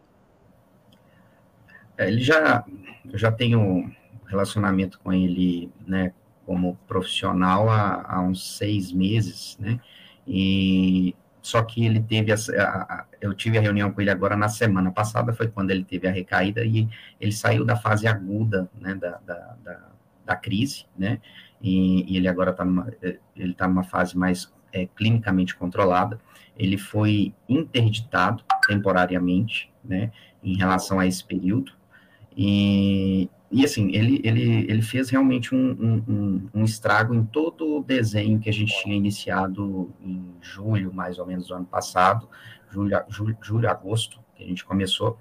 [1.98, 2.66] É, ele já.
[3.06, 3.92] Eu já tenho
[4.28, 6.14] relacionamento com ele, né,
[6.46, 9.80] como profissional há, há uns seis meses, né?
[10.28, 14.48] E só que ele teve a, a, eu tive a reunião com ele agora na
[14.48, 16.88] semana passada, foi quando ele teve a recaída e
[17.20, 19.92] ele saiu da fase aguda, né, da, da, da,
[20.26, 21.20] da crise, né,
[21.62, 22.88] e, e ele agora está numa,
[23.36, 26.18] ele tá numa fase mais é, clinicamente controlada,
[26.58, 31.74] ele foi interditado temporariamente, né, em relação a esse período,
[32.38, 37.84] e, e assim, ele, ele, ele fez realmente um, um, um, estrago em todo o
[37.84, 42.28] desenho que a gente tinha iniciado em julho, mais ou menos, do ano passado,
[42.72, 45.20] julho, julho, julho agosto, que a gente começou.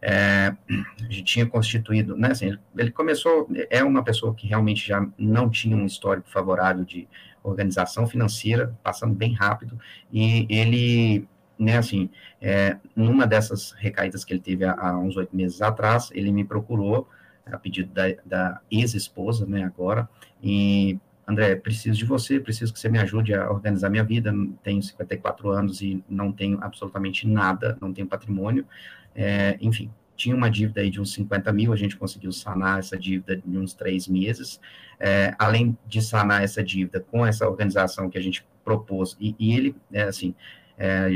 [0.00, 4.86] É, a gente tinha constituído, né, assim, ele, ele, começou, é uma pessoa que realmente
[4.86, 7.08] já não tinha um histórico favorável de
[7.42, 9.76] organização financeira, passando bem rápido,
[10.12, 11.26] e ele
[11.58, 16.10] né, assim, é, numa dessas recaídas que ele teve há, há uns oito meses atrás,
[16.12, 17.08] ele me procurou,
[17.46, 20.08] a pedido da, da ex-esposa, né, agora,
[20.42, 24.82] e, André, preciso de você, preciso que você me ajude a organizar minha vida, tenho
[24.82, 28.66] 54 anos e não tenho absolutamente nada, não tenho patrimônio,
[29.14, 32.98] é, enfim, tinha uma dívida aí de uns 50 mil, a gente conseguiu sanar essa
[32.98, 34.60] dívida em uns três meses,
[35.00, 39.54] é, além de sanar essa dívida com essa organização que a gente propôs, e, e
[39.54, 40.34] ele, é, assim,
[40.78, 41.08] é,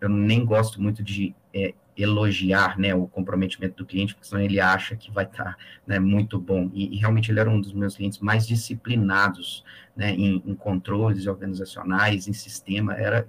[0.00, 4.60] eu nem gosto muito de é, elogiar né, o comprometimento do cliente, porque senão ele
[4.60, 6.70] acha que vai estar tá, né, muito bom.
[6.74, 9.64] E, e, realmente ele era um dos meus clientes mais disciplinados
[9.96, 13.26] né, em, em, controles organizacionais, em sistema, era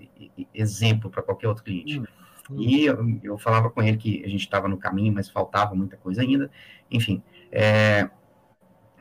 [0.53, 1.99] exemplo para qualquer outro cliente.
[1.99, 2.05] Hum,
[2.51, 2.55] hum.
[2.59, 5.95] E eu, eu, falava com ele que a gente estava no caminho, mas faltava muita
[5.95, 6.51] coisa ainda.
[6.91, 8.09] Enfim, é,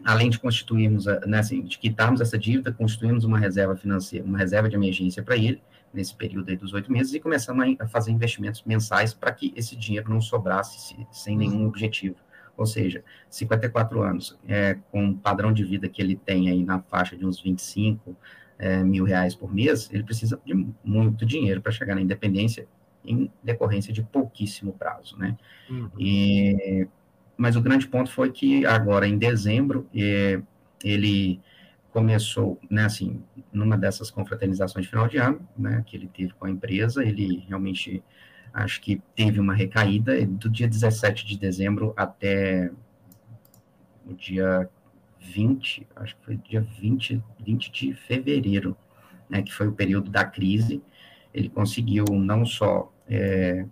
[0.05, 4.69] além de constituirmos, né, assim, de quitarmos essa dívida, constituímos uma reserva financeira, uma reserva
[4.69, 5.61] de emergência para ele,
[5.92, 9.75] nesse período aí dos oito meses e começamos a fazer investimentos mensais para que esse
[9.77, 11.66] dinheiro não sobrasse sem nenhum uhum.
[11.68, 12.16] objetivo.
[12.57, 16.81] Ou seja, 54 anos, é, com o padrão de vida que ele tem aí na
[16.81, 18.16] faixa de uns 25
[18.59, 22.66] é, mil reais por mês, ele precisa de muito dinheiro para chegar na independência
[23.05, 25.37] em decorrência de pouquíssimo prazo, né?
[25.70, 25.90] Uhum.
[25.99, 26.88] E,
[27.37, 30.40] mas o grande ponto foi que agora, em dezembro, é,
[30.83, 31.40] ele
[31.96, 36.44] começou, né, assim, numa dessas confraternizações de final de ano, né, que ele teve com
[36.44, 38.04] a empresa, ele realmente,
[38.52, 42.70] acho que teve uma recaída do dia 17 de dezembro até
[44.06, 44.68] o dia
[45.20, 48.76] 20, acho que foi dia 20, 20 de fevereiro,
[49.26, 50.82] né, que foi o período da crise,
[51.32, 53.64] ele conseguiu não só é,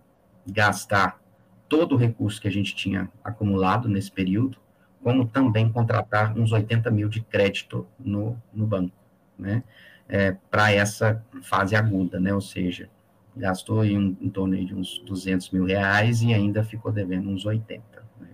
[0.47, 1.21] gastar
[1.69, 4.57] todo o recurso que a gente tinha acumulado nesse período,
[5.05, 8.97] como também contratar uns 80 mil de crédito no, no banco,
[9.39, 9.63] né,
[10.09, 12.89] é, para essa fase aguda, né, ou seja,
[13.37, 17.83] gastou em, em torno de uns 200 mil reais e ainda ficou devendo uns 80.
[18.19, 18.29] Né?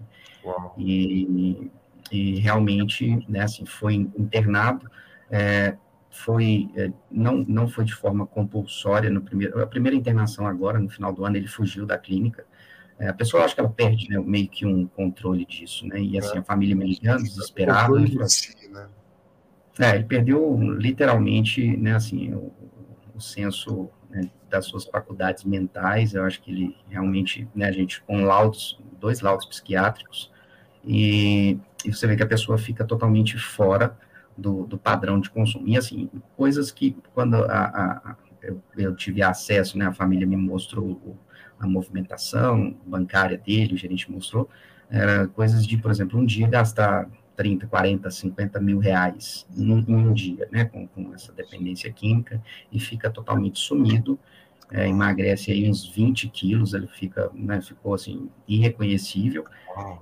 [0.78, 1.70] E,
[2.12, 4.88] e realmente, né, assim, foi internado,
[5.28, 5.76] é,
[6.08, 10.88] foi, é, não, não foi de forma compulsória no primeiro, a primeira internação agora, no
[10.88, 12.44] final do ano, ele fugiu da clínica,
[13.00, 15.98] é, a pessoa acha que ela perde né, meio que um controle disso, né?
[15.98, 17.98] E assim, a família me ligando, desesperada.
[17.98, 18.28] Né?
[18.28, 18.88] Si, né?
[19.78, 22.52] É, ele perdeu literalmente, né, assim, o,
[23.14, 26.12] o senso né, das suas faculdades mentais.
[26.12, 30.30] Eu acho que ele realmente, né, a gente com laudos, dois laudos psiquiátricos,
[30.84, 33.96] e, e você vê que a pessoa fica totalmente fora
[34.36, 35.66] do, do padrão de consumo.
[35.66, 40.36] E assim, coisas que quando a, a, eu, eu, tive acesso, né, a família me
[40.36, 41.18] mostrou
[41.60, 44.48] a movimentação bancária dele, o gerente mostrou,
[44.90, 50.12] era coisas de, por exemplo, um dia gastar 30, 40, 50 mil reais em um
[50.12, 52.42] dia, né, com, com essa dependência química,
[52.72, 54.18] e fica totalmente sumido,
[54.72, 59.44] é, emagrece aí uns 20 quilos, ele fica, né, ficou assim, irreconhecível,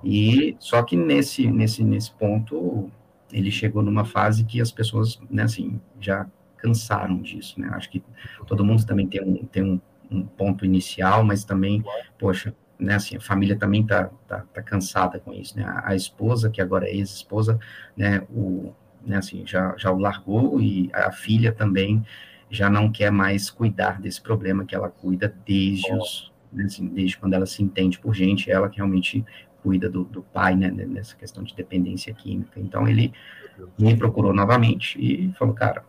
[0.03, 2.91] e só que nesse, nesse, nesse ponto,
[3.31, 8.03] ele chegou numa fase que as pessoas, né, assim, já cansaram disso, né, acho que
[8.47, 11.83] todo mundo também tem um, tem um, um ponto inicial, mas também,
[12.17, 15.95] poxa, né, assim, a família também tá, tá, tá cansada com isso, né, a, a
[15.95, 17.59] esposa, que agora é ex-esposa,
[17.95, 18.73] né, o,
[19.05, 22.05] né, assim, já, já o largou e a filha também
[22.49, 27.17] já não quer mais cuidar desse problema que ela cuida desde os, né, assim, desde
[27.17, 29.23] quando ela se entende por gente, ela que realmente
[29.61, 32.59] cuida do, do pai, né, nessa questão de dependência química.
[32.59, 33.13] Então ele
[33.77, 35.83] me procurou novamente e falou, cara,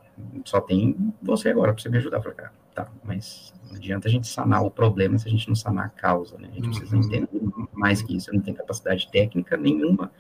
[0.45, 2.19] só tem você agora para você me ajudar.
[2.19, 5.49] Eu falei, cara, tá, mas não adianta a gente sanar o problema se a gente
[5.49, 6.49] não sanar a causa, né?
[6.51, 7.03] A gente precisa uhum.
[7.03, 7.41] entender
[7.73, 8.31] mais que isso.
[8.31, 10.11] Eu não tenho capacidade técnica nenhuma,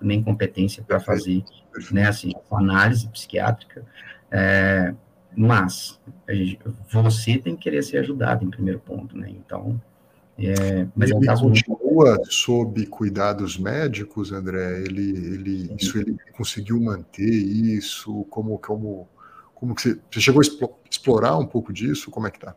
[0.00, 1.44] nem competência para fazer,
[1.90, 3.84] né, assim, análise psiquiátrica.
[4.30, 4.94] É,
[5.36, 6.58] mas gente,
[6.90, 9.30] você tem que querer ser ajudado em primeiro ponto, né?
[9.30, 9.80] Então,
[10.38, 12.32] é, mas ele é um caso continua muito...
[12.32, 14.80] sob cuidados médicos, André.
[14.80, 18.24] Ele, ele, isso ele conseguiu manter isso?
[18.30, 19.08] Como, como,
[19.62, 22.10] como que você, você chegou a explorar um pouco disso?
[22.10, 22.56] Como é que tá?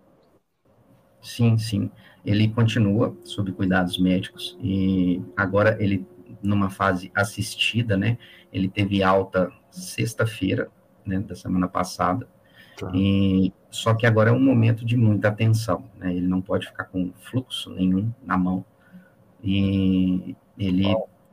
[1.22, 1.92] Sim, sim.
[2.26, 6.04] Ele continua sob cuidados médicos e agora ele
[6.42, 8.18] numa fase assistida, né?
[8.52, 10.68] Ele teve alta sexta-feira,
[11.06, 12.28] né, da semana passada.
[12.76, 12.92] Tá.
[12.92, 16.12] E só que agora é um momento de muita atenção, né?
[16.12, 18.66] Ele não pode ficar com fluxo nenhum na mão.
[19.44, 20.86] E ele,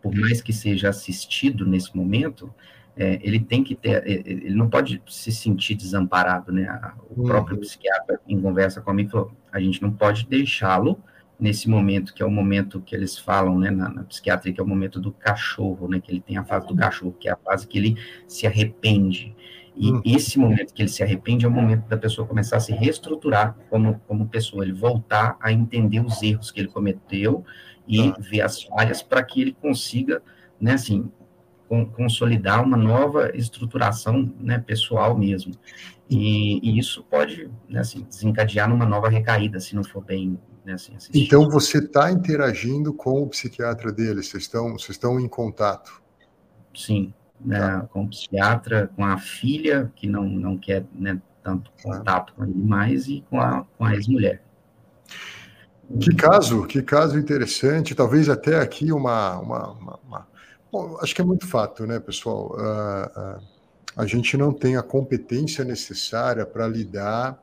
[0.02, 2.54] por mais que seja assistido nesse momento,
[2.96, 6.68] é, ele tem que ter, é, ele não pode se sentir desamparado, né?
[7.10, 7.26] O uhum.
[7.26, 11.02] próprio psiquiatra, em conversa comigo, falou: a gente não pode deixá-lo
[11.40, 14.62] nesse momento, que é o momento que eles falam, né, na, na, psiquiatria, que é
[14.62, 17.36] o momento do cachorro, né, que ele tem a fase do cachorro, que é a
[17.36, 17.96] fase que ele
[18.28, 19.34] se arrepende.
[19.74, 20.00] E hum.
[20.04, 23.56] esse momento que ele se arrepende é o momento da pessoa começar a se reestruturar
[23.68, 27.44] como, como pessoa, ele voltar a entender os erros que ele cometeu
[27.88, 28.14] e ah.
[28.20, 30.22] ver as falhas para que ele consiga,
[30.60, 31.10] né, assim,
[31.86, 35.52] consolidar uma nova estruturação, né, pessoal mesmo.
[36.08, 40.74] E, e isso pode, né, assim, desencadear numa nova recaída, se não for bem né,
[40.74, 46.02] assim, Então você está interagindo com o psiquiatra dele, vocês estão, vocês estão em contato?
[46.74, 47.80] Sim, né, tá.
[47.90, 51.82] com o psiquiatra, com a filha, que não, não quer né, tanto tá.
[51.82, 54.42] contato com ele mais, e com a, com a ex-mulher.
[56.00, 59.38] Que caso, que caso interessante, talvez até aqui uma.
[59.38, 60.31] uma, uma, uma...
[60.72, 62.56] Bom, acho que é muito fato, né, pessoal?
[62.56, 63.42] Uh, uh,
[63.94, 67.38] a gente não tem a competência necessária para lidar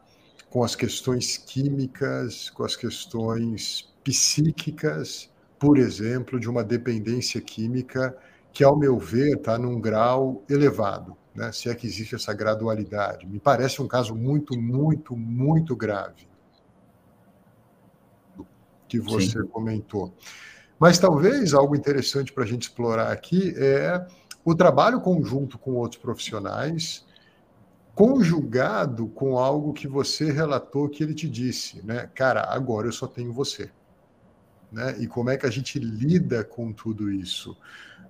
[0.50, 8.18] com as questões químicas, com as questões psíquicas, por exemplo, de uma dependência química
[8.52, 11.52] que, ao meu ver, está num grau elevado, né?
[11.52, 13.28] se é que existe essa gradualidade.
[13.28, 16.28] Me parece um caso muito, muito, muito grave
[18.88, 19.48] que você Sim.
[19.50, 20.12] comentou.
[20.80, 24.06] Mas talvez algo interessante para a gente explorar aqui é
[24.46, 27.06] o trabalho conjunto com outros profissionais,
[27.94, 32.10] conjugado com algo que você relatou que ele te disse, né?
[32.15, 33.70] Cara, agora eu só tenho você.
[34.72, 34.96] Né?
[35.00, 37.58] E como é que a gente lida com tudo isso?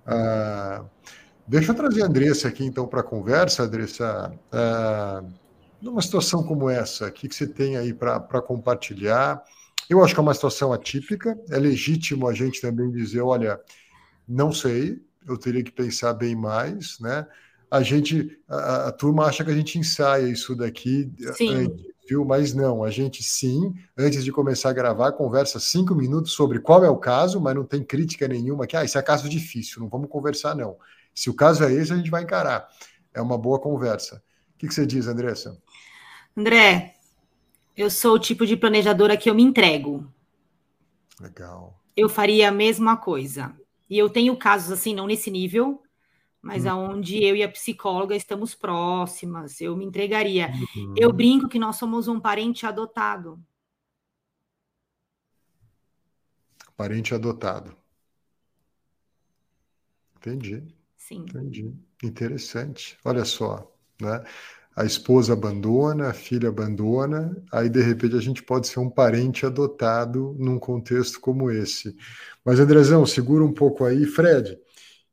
[0.06, 0.84] Ah,
[1.46, 4.32] deixa eu trazer a Andressa aqui, então, para a conversa, Andressa.
[4.52, 5.24] Ah,
[5.82, 9.42] numa situação como essa, o que, que você tem aí para compartilhar?
[9.88, 13.60] Eu acho que é uma situação atípica, é legítimo a gente também dizer: olha,
[14.28, 17.26] não sei, eu teria que pensar bem mais, né?
[17.70, 21.54] A gente, a, a turma acha que a gente ensaia isso daqui sim.
[21.54, 22.24] antes, viu?
[22.24, 26.84] Mas não, a gente sim, antes de começar a gravar, conversa cinco minutos sobre qual
[26.84, 29.88] é o caso, mas não tem crítica nenhuma que, ah, isso é caso difícil, não
[29.88, 30.76] vamos conversar, não.
[31.14, 32.68] Se o caso é esse, a gente vai encarar.
[33.14, 34.22] É uma boa conversa.
[34.54, 35.56] O que, que você diz, Andressa?
[36.36, 36.94] André,
[37.80, 40.06] eu sou o tipo de planejadora que eu me entrego.
[41.18, 41.82] Legal.
[41.96, 43.56] Eu faria a mesma coisa.
[43.88, 45.82] E eu tenho casos assim, não nesse nível,
[46.42, 46.70] mas uhum.
[46.70, 50.50] aonde eu e a psicóloga estamos próximas, eu me entregaria.
[50.76, 50.94] Uhum.
[50.96, 53.42] Eu brinco que nós somos um parente adotado.
[56.76, 57.74] Parente adotado.
[60.16, 60.62] Entendi.
[60.96, 61.22] Sim.
[61.22, 61.74] Entendi.
[62.02, 62.98] Interessante.
[63.04, 64.22] Olha só, né?
[64.80, 69.44] A esposa abandona, a filha abandona, aí de repente a gente pode ser um parente
[69.44, 71.94] adotado num contexto como esse.
[72.44, 74.58] Mas Andrezão, segura um pouco aí, Fred.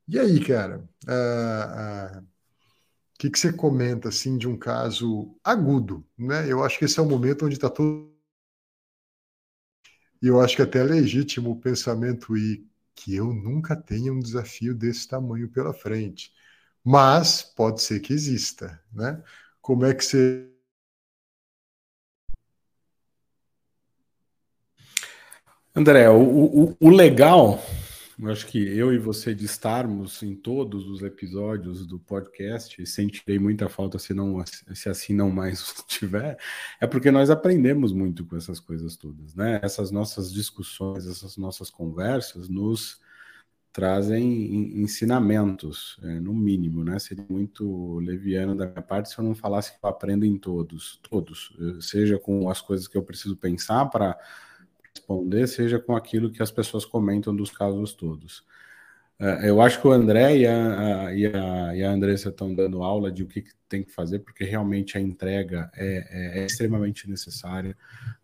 [0.07, 2.23] E aí, cara, o ah, ah,
[3.19, 6.49] que, que você comenta assim de um caso agudo, né?
[6.51, 8.15] Eu acho que esse é o momento onde está todo
[10.21, 12.65] e eu acho que até é legítimo o pensamento e
[12.95, 16.31] que eu nunca tenha um desafio desse tamanho pela frente.
[16.83, 19.21] Mas pode ser que exista, né?
[19.67, 20.49] Como é que você
[25.75, 27.61] André, o, o, o legal
[28.17, 33.37] eu acho que eu e você de estarmos em todos os episódios do podcast, sentirei
[33.37, 34.41] muita falta se, não,
[34.73, 36.39] se assim não mais tiver,
[36.79, 39.59] é porque nós aprendemos muito com essas coisas todas, né?
[39.61, 43.01] Essas nossas discussões, essas nossas conversas nos
[43.77, 46.97] trazem ensinamentos, é, no mínimo, né?
[46.97, 50.99] Seria muito leviano da minha parte se eu não falasse que eu aprendo em todos,
[51.07, 54.17] todos, seja com as coisas que eu preciso pensar para
[54.95, 58.43] responder, seja com aquilo que as pessoas comentam dos casos todos.
[59.19, 62.83] É, eu acho que o André e a, e a, e a Andressa estão dando
[62.83, 67.09] aula de o que tem que fazer, porque realmente a entrega é, é, é, extremamente
[67.09, 67.75] necessária.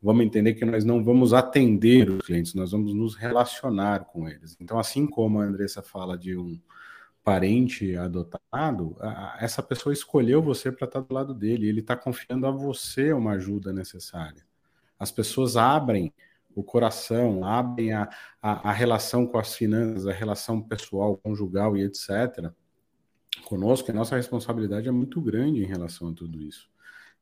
[0.01, 4.55] Vamos entender que nós não vamos atender os clientes, nós vamos nos relacionar com eles.
[4.59, 6.59] Então, assim como a Andressa fala de um
[7.23, 8.97] parente adotado,
[9.39, 13.31] essa pessoa escolheu você para estar do lado dele, ele está confiando a você uma
[13.31, 14.43] ajuda necessária.
[14.99, 16.13] As pessoas abrem
[16.55, 18.09] o coração, abrem a,
[18.41, 22.51] a, a, relação com as finanças, a relação pessoal, conjugal e etc.,
[23.45, 26.69] conosco, a nossa responsabilidade é muito grande em relação a tudo isso.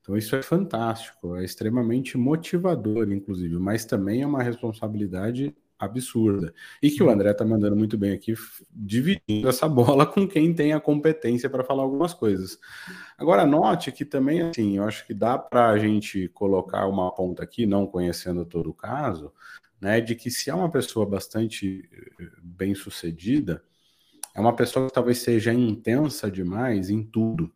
[0.02, 5.56] Então, isso é fantástico, é extremamente motivador, inclusive, mas também é uma responsabilidade
[5.86, 6.54] absurda.
[6.82, 8.34] E que o André está mandando muito bem aqui,
[8.72, 12.60] dividindo essa bola com quem tem a competência para falar algumas coisas.
[13.18, 17.44] Agora, note que também, assim, eu acho que dá para a gente colocar uma ponta
[17.44, 19.34] aqui, não conhecendo todo o caso,
[19.80, 23.64] né, de que se é uma pessoa bastante eh, bem sucedida,
[24.36, 27.52] é uma pessoa que talvez seja intensa demais em tudo,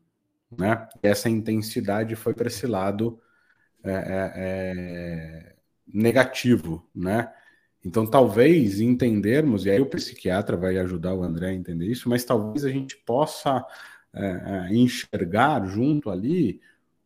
[0.58, 0.88] né?
[1.04, 3.22] E essa intensidade foi para esse lado
[3.84, 5.56] é, é, é,
[5.88, 7.32] negativo, né?
[7.86, 12.26] Então, talvez entendermos, e aí o psiquiatra vai ajudar o André a entender isso, mas
[12.26, 13.64] talvez a gente possa
[14.12, 16.60] é, é, enxergar junto ali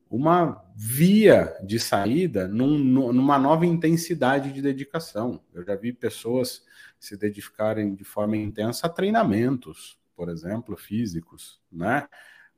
[0.09, 5.41] uma via de saída num, numa nova intensidade de dedicação.
[5.53, 6.63] Eu já vi pessoas
[6.97, 12.07] se dedicarem de forma intensa a treinamentos, por exemplo, físicos, né?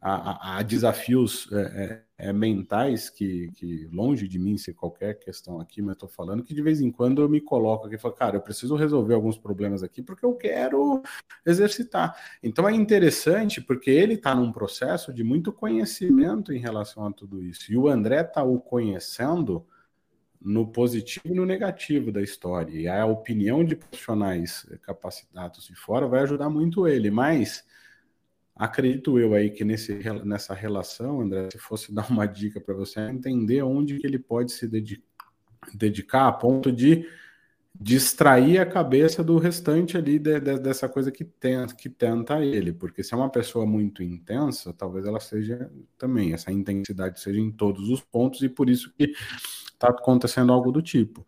[0.02, 5.82] a, a desafios é, é, mentais que, que, longe de mim ser qualquer questão aqui,
[5.82, 8.38] mas estou falando que de vez em quando eu me coloco aqui e falo, cara,
[8.38, 11.02] eu preciso resolver alguns problemas aqui porque eu quero
[11.44, 12.16] exercitar.
[12.44, 17.42] Então é interessante porque ele está num processo de muito conhecimento em relação a tudo
[17.42, 17.74] isso.
[17.74, 19.66] E o André está o conhecendo
[20.40, 22.72] no positivo e no negativo da história.
[22.72, 27.66] E a opinião de profissionais capacitados de fora vai ajudar muito ele, mas
[28.56, 33.00] Acredito eu aí que nesse, nessa relação, André, se fosse dar uma dica para você,
[33.00, 34.70] é entender onde ele pode se
[35.74, 37.08] dedicar a ponto de
[37.74, 42.74] distrair a cabeça do restante ali de, de, dessa coisa que tenta, que tenta ele,
[42.74, 47.50] porque se é uma pessoa muito intensa, talvez ela seja também, essa intensidade seja em
[47.52, 49.14] todos os pontos, e por isso que
[49.74, 51.26] está acontecendo algo do tipo.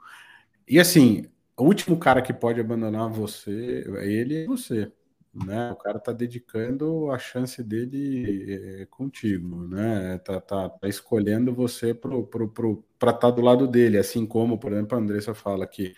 [0.68, 1.26] E assim,
[1.58, 4.92] o último cara que pode abandonar você, ele é você
[5.34, 5.72] né?
[5.72, 10.20] O cara tá dedicando a chance dele é, contigo, né?
[10.20, 14.58] Tá, tá, tá escolhendo você para pro, pro, estar tá do lado dele, assim como,
[14.58, 15.96] por exemplo, a Andressa fala que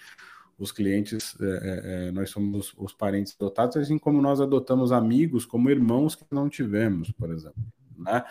[0.57, 5.69] os clientes, é, é, nós somos os parentes adotados, assim como nós adotamos amigos como
[5.69, 7.61] irmãos que não tivemos, por exemplo,
[7.97, 8.23] né?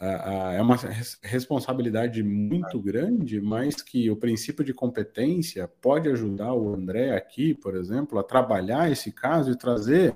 [0.00, 0.76] É uma
[1.22, 7.74] responsabilidade muito grande, mas que o princípio de competência pode ajudar o André aqui, por
[7.74, 10.14] exemplo, a trabalhar esse caso e trazer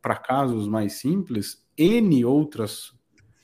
[0.00, 2.92] para casos mais simples N outras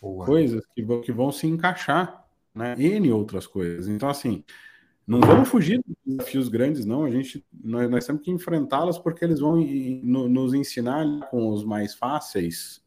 [0.00, 0.24] Boa.
[0.24, 2.74] coisas que, que vão se encaixar, né?
[2.78, 3.88] N outras coisas.
[3.88, 4.44] Então, assim,
[5.06, 7.04] não vamos fugir dos desafios grandes, não.
[7.04, 11.64] A gente, nós, nós temos que enfrentá-los porque eles vão no, nos ensinar com os
[11.64, 12.86] mais fáceis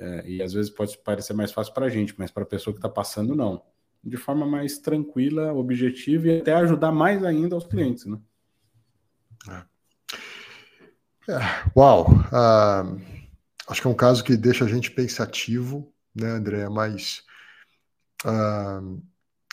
[0.00, 2.72] é, e às vezes pode parecer mais fácil para a gente, mas para a pessoa
[2.72, 3.62] que está passando, não.
[4.02, 8.18] De forma mais tranquila, objetiva e até ajudar mais ainda aos clientes, né?
[9.50, 9.70] É.
[11.32, 11.38] É,
[11.76, 12.10] uau!
[12.10, 12.98] Uh,
[13.68, 16.66] acho que é um caso que deixa a gente pensativo, né, André?
[16.70, 17.22] Mas
[18.24, 19.02] uh,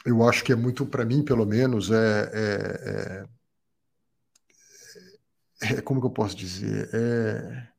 [0.05, 3.27] eu acho que é muito, para mim, pelo menos, é, é,
[5.61, 6.89] é, é, Como que eu posso dizer?
[6.93, 7.76] É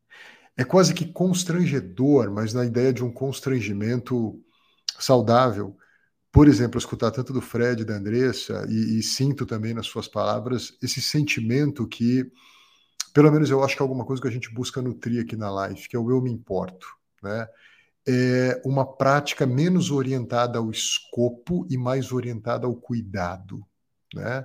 [0.59, 4.43] é quase que constrangedor, mas na ideia de um constrangimento
[4.99, 5.77] saudável.
[6.33, 10.77] Por exemplo, escutar tanto do Fred, da Andressa, e, e, sinto também nas suas palavras
[10.83, 12.29] esse sentimento que,
[13.15, 15.49] pelo menos eu acho que é alguma coisa que a gente busca nutrir aqui na
[15.49, 16.89] live, que é o eu me importo,
[17.23, 17.47] né?
[18.07, 23.65] É uma prática menos orientada ao escopo e mais orientada ao cuidado,
[24.13, 24.45] né?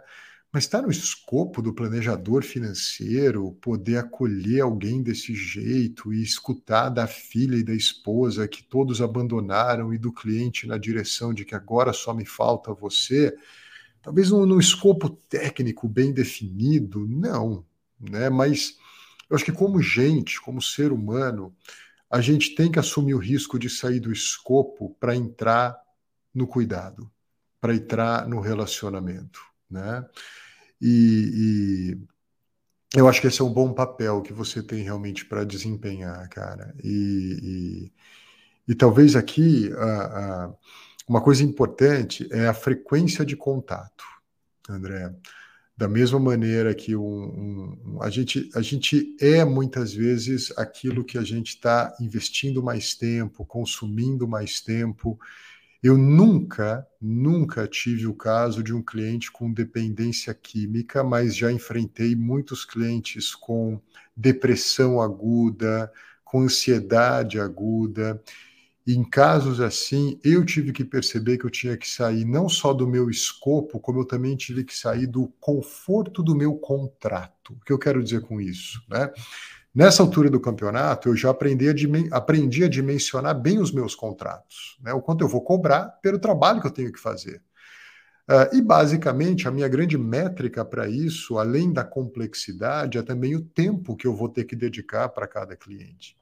[0.54, 7.08] Mas está no escopo do planejador financeiro poder acolher alguém desse jeito e escutar da
[7.08, 11.92] filha e da esposa que todos abandonaram e do cliente na direção de que agora
[11.92, 13.36] só me falta você.
[14.00, 17.66] talvez num, num escopo técnico bem definido, não,
[18.00, 18.30] né?
[18.30, 18.78] Mas
[19.28, 21.52] eu acho que como gente, como ser humano,
[22.08, 25.76] a gente tem que assumir o risco de sair do escopo para entrar
[26.32, 27.10] no cuidado,
[27.60, 30.06] para entrar no relacionamento, né?
[30.82, 31.98] E,
[32.96, 36.28] e, eu acho que esse é um bom papel que você tem realmente para desempenhar,
[36.30, 36.76] cara.
[36.84, 37.92] E,
[38.68, 40.54] e, e talvez aqui a, a,
[41.08, 44.06] uma coisa importante é a frequência de contato,
[44.70, 45.14] André.
[45.76, 51.18] Da mesma maneira que um, um, a, gente, a gente é muitas vezes aquilo que
[51.18, 55.20] a gente está investindo mais tempo, consumindo mais tempo.
[55.84, 62.16] Eu nunca, nunca tive o caso de um cliente com dependência química, mas já enfrentei
[62.16, 63.82] muitos clientes com
[64.16, 65.92] depressão aguda,
[66.24, 68.24] com ansiedade aguda.
[68.88, 72.88] Em casos assim, eu tive que perceber que eu tinha que sair não só do
[72.88, 77.54] meu escopo, como eu também tive que sair do conforto do meu contrato.
[77.54, 78.82] O que eu quero dizer com isso?
[78.90, 79.12] Né?
[79.74, 84.78] Nessa altura do campeonato, eu já aprendi a, aprendi a dimensionar bem os meus contratos,
[84.82, 84.94] né?
[84.94, 87.42] o quanto eu vou cobrar pelo trabalho que eu tenho que fazer.
[88.30, 93.44] Uh, e basicamente a minha grande métrica para isso, além da complexidade, é também o
[93.44, 96.16] tempo que eu vou ter que dedicar para cada cliente.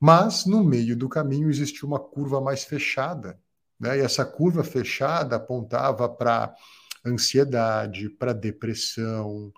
[0.00, 3.38] Mas no meio do caminho existia uma curva mais fechada,
[3.78, 3.98] né?
[3.98, 6.54] E essa curva fechada apontava para
[7.04, 9.52] ansiedade, para depressão,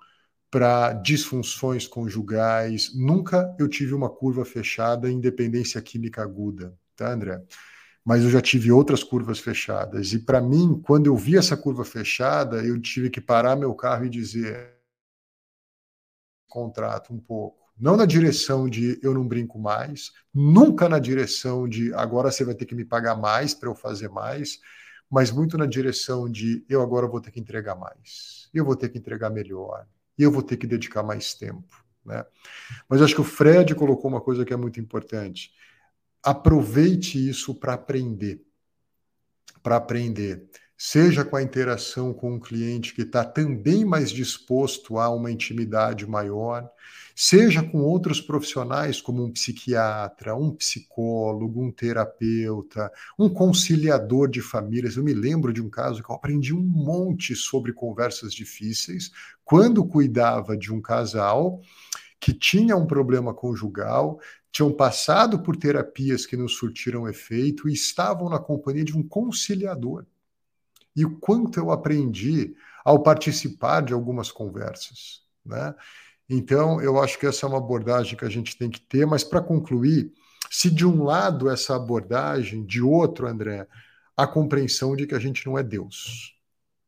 [0.52, 2.94] para disfunções conjugais.
[2.94, 7.42] Nunca eu tive uma curva fechada em dependência química aguda, tá, André?
[8.04, 10.12] Mas eu já tive outras curvas fechadas.
[10.12, 14.04] E para mim, quando eu vi essa curva fechada, eu tive que parar meu carro
[14.04, 14.76] e dizer
[16.48, 21.92] contrato um pouco não na direção de eu não brinco mais, nunca na direção de
[21.94, 24.60] agora você vai ter que me pagar mais para eu fazer mais,
[25.10, 28.90] mas muito na direção de eu agora vou ter que entregar mais, eu vou ter
[28.90, 29.86] que entregar melhor,
[30.18, 31.84] eu vou ter que dedicar mais tempo.
[32.04, 32.24] Né?
[32.88, 35.52] Mas acho que o Fred colocou uma coisa que é muito importante.
[36.22, 38.44] Aproveite isso para aprender.
[39.62, 40.48] Para aprender
[40.84, 46.04] seja com a interação com um cliente que está também mais disposto a uma intimidade
[46.08, 46.68] maior,
[47.14, 54.96] seja com outros profissionais, como um psiquiatra, um psicólogo, um terapeuta, um conciliador de famílias.
[54.96, 59.12] Eu me lembro de um caso que eu aprendi um monte sobre conversas difíceis
[59.44, 61.60] quando cuidava de um casal
[62.18, 64.18] que tinha um problema conjugal,
[64.50, 70.04] tinham passado por terapias que não surtiram efeito e estavam na companhia de um conciliador
[70.94, 75.74] e o quanto eu aprendi ao participar de algumas conversas, né?
[76.28, 79.22] Então, eu acho que essa é uma abordagem que a gente tem que ter, mas
[79.22, 80.12] para concluir,
[80.50, 83.66] se de um lado essa abordagem, de outro, André,
[84.16, 86.34] a compreensão de que a gente não é Deus,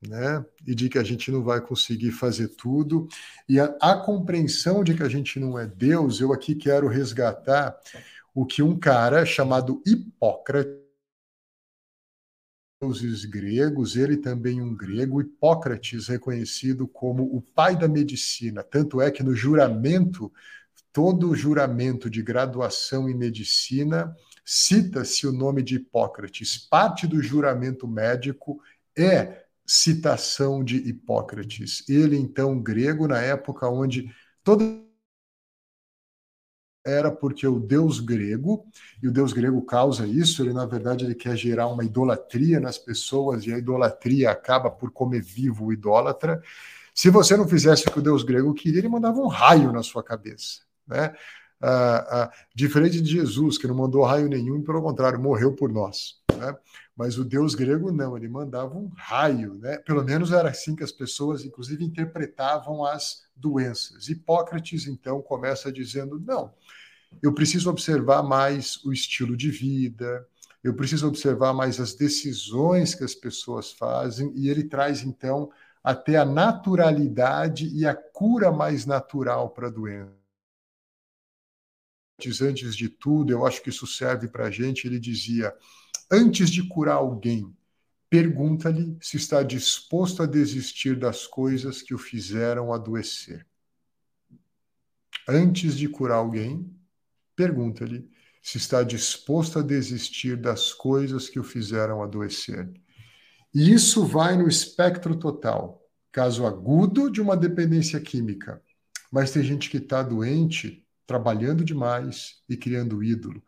[0.07, 0.44] né?
[0.66, 3.09] E de que a gente não vai conseguir fazer tudo,
[3.48, 7.76] e a, a compreensão de que a gente não é Deus, eu aqui quero resgatar
[8.34, 10.84] o que um cara chamado Hipócrates
[12.85, 18.62] deuses gregos, ele também um grego, Hipócrates, reconhecido como o pai da medicina.
[18.62, 20.30] Tanto é que no juramento,
[20.93, 24.14] todo juramento de graduação em medicina,
[24.45, 26.59] cita-se o nome de Hipócrates.
[26.59, 28.61] Parte do juramento médico
[28.97, 31.89] é citação de Hipócrates.
[31.89, 34.11] Ele, então, grego, na época onde
[36.85, 38.66] era porque o deus grego,
[39.03, 42.76] e o deus grego causa isso, ele na verdade ele quer gerar uma idolatria nas
[42.76, 46.43] pessoas, e a idolatria acaba por comer vivo o idólatra.
[46.95, 49.82] Se você não fizesse o que o deus grego queria, ele mandava um raio na
[49.82, 50.61] sua cabeça.
[50.87, 51.14] Né?
[51.61, 56.20] Ah, ah, diferente de Jesus, que não mandou raio nenhum, pelo contrário, morreu por nós.
[56.37, 56.55] Né?
[56.97, 59.55] Mas o deus grego não, ele mandava um raio.
[59.55, 59.78] Né?
[59.78, 64.09] Pelo menos era assim que as pessoas, inclusive, interpretavam as doenças.
[64.09, 66.55] Hipócrates, então, começa dizendo: não,
[67.22, 70.26] eu preciso observar mais o estilo de vida,
[70.62, 75.51] eu preciso observar mais as decisões que as pessoas fazem, e ele traz, então,
[75.82, 80.14] até a naturalidade e a cura mais natural para a doença.
[82.40, 84.86] Antes de tudo, eu acho que isso serve para a gente.
[84.86, 85.53] Ele dizia:
[86.14, 87.54] antes de curar alguém,
[88.08, 93.46] pergunta-lhe se está disposto a desistir das coisas que o fizeram adoecer.
[95.28, 96.74] Antes de curar alguém,
[97.36, 98.08] Pergunta-lhe
[98.42, 102.70] se está disposto a desistir das coisas que o fizeram adoecer.
[103.52, 105.82] E isso vai no espectro total.
[106.12, 108.62] Caso agudo de uma dependência química.
[109.10, 113.42] Mas tem gente que está doente trabalhando demais e criando ídolo.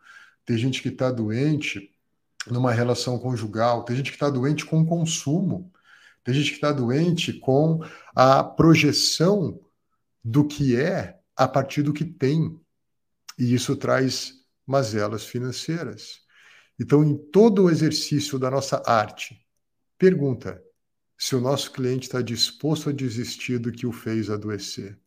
[0.45, 1.91] Tem gente que está doente
[2.51, 3.83] numa relação conjugal.
[3.83, 5.71] Tem gente que está doente com consumo.
[6.23, 7.79] Tem gente que está doente com
[8.15, 9.59] a projeção
[10.23, 12.59] do que é a partir do que tem.
[13.37, 14.33] E isso traz
[14.65, 16.21] mazelas financeiras.
[16.79, 19.39] Então, em todo o exercício da nossa arte,
[19.97, 20.61] pergunta
[21.17, 24.99] se o nosso cliente está disposto a desistir do que o fez adoecer.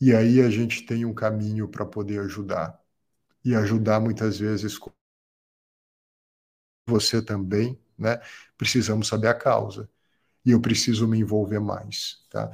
[0.00, 2.78] E aí a gente tem um caminho para poder ajudar.
[3.44, 4.78] E ajudar muitas vezes
[6.86, 8.20] você também, né?
[8.56, 9.88] Precisamos saber a causa.
[10.44, 12.50] E eu preciso me envolver mais, tá?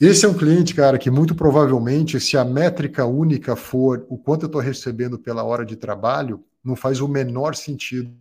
[0.00, 4.42] Esse é um cliente, cara, que muito provavelmente, se a métrica única for o quanto
[4.42, 8.14] eu estou recebendo pela hora de trabalho, não faz o menor sentido.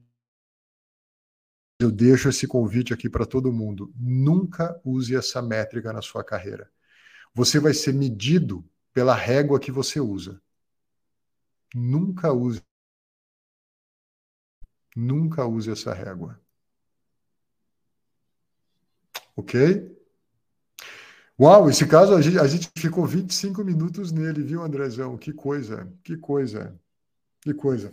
[1.79, 3.91] Eu deixo esse convite aqui para todo mundo.
[3.97, 6.69] Nunca use essa métrica na sua carreira.
[7.33, 10.39] Você vai ser medido pela régua que você usa.
[11.73, 12.61] Nunca use.
[14.95, 16.39] Nunca use essa régua.
[19.35, 19.91] Ok?
[21.39, 25.17] Uau, esse caso a gente, a gente ficou 25 minutos nele, viu, Andrezão?
[25.17, 26.75] Que coisa, que coisa,
[27.41, 27.91] que coisa.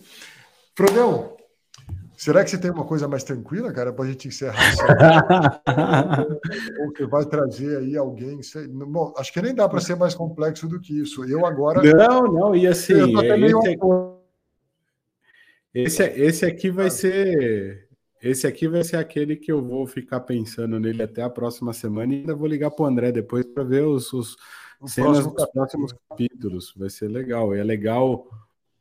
[0.76, 1.38] Frodão,
[2.18, 4.56] será que você tem uma coisa mais tranquila, cara, para a gente encerrar?
[6.80, 8.42] Ou que vai trazer aí alguém?
[8.42, 11.24] Sei, bom, acho que nem dá para ser mais complexo do que isso.
[11.24, 11.80] Eu agora.
[11.82, 12.92] Não, não, e assim.
[12.92, 13.78] Esse,
[15.74, 16.90] esse, esse aqui vai ah.
[16.90, 17.88] ser
[18.22, 22.12] esse aqui vai ser aquele que eu vou ficar pensando nele até a próxima semana
[22.12, 24.36] e ainda vou ligar para o André depois para ver os, os
[24.86, 26.74] cenas dos próximos capítulos.
[26.76, 27.56] Vai ser legal.
[27.56, 28.28] E é legal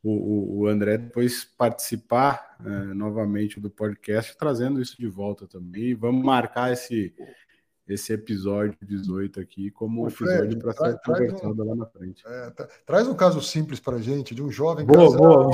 [0.02, 5.84] o, o, André depois participar é, novamente do podcast, trazendo isso de volta também.
[5.84, 7.14] E vamos marcar esse,
[7.90, 12.22] esse episódio 18 aqui como um episódio para ser conversado um, lá na frente.
[12.24, 15.18] É, tá, traz um caso simples para gente de um jovem boa, casal.
[15.18, 15.52] Boa.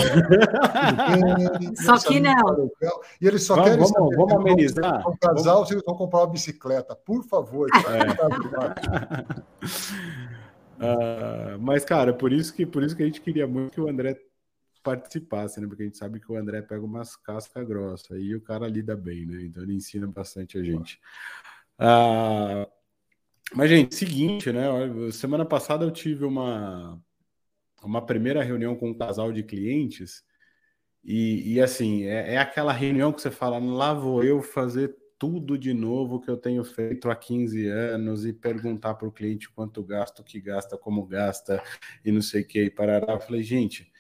[1.83, 2.71] só que não.
[3.21, 5.09] E eles só vamos, querem vamos, vamos amenizar.
[5.09, 5.69] Um casal vamos...
[5.69, 6.95] se eles vão comprar uma bicicleta.
[6.95, 7.69] Por favor.
[10.79, 11.55] É.
[11.57, 13.89] uh, mas, cara, por isso, que, por isso que a gente queria muito que o
[13.89, 14.21] André
[14.83, 15.67] participasse, né?
[15.67, 18.95] Porque a gente sabe que o André pega umas cascas grossas e o cara lida
[18.95, 19.43] bem, né?
[19.43, 21.01] Então ele ensina bastante a gente.
[21.79, 22.69] Ah,
[23.55, 24.65] mas, gente, seguinte, né?
[25.13, 27.01] Semana passada eu tive uma,
[27.83, 30.25] uma primeira reunião com um casal de clientes,
[31.05, 35.59] e, e assim, é, é aquela reunião que você fala, lá vou eu fazer tudo
[35.59, 39.83] de novo que eu tenho feito há 15 anos e perguntar para o cliente quanto
[39.85, 41.63] gasta, o que gasta, como gasta
[42.05, 43.15] e não sei o que, e parará.
[43.15, 43.91] Eu falei, gente,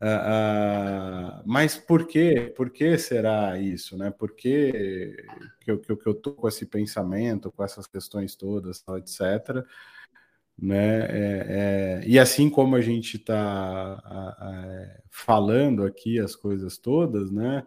[0.00, 2.52] Uh, uh, mas por quê?
[2.56, 4.10] Por que será isso, né?
[4.10, 5.16] Por que,
[5.60, 9.66] que, eu, que, eu, tô com esse pensamento, com essas questões todas, etc.
[10.56, 11.00] Né?
[11.00, 14.00] É, é, e assim como a gente está
[15.10, 17.66] falando aqui as coisas todas, né?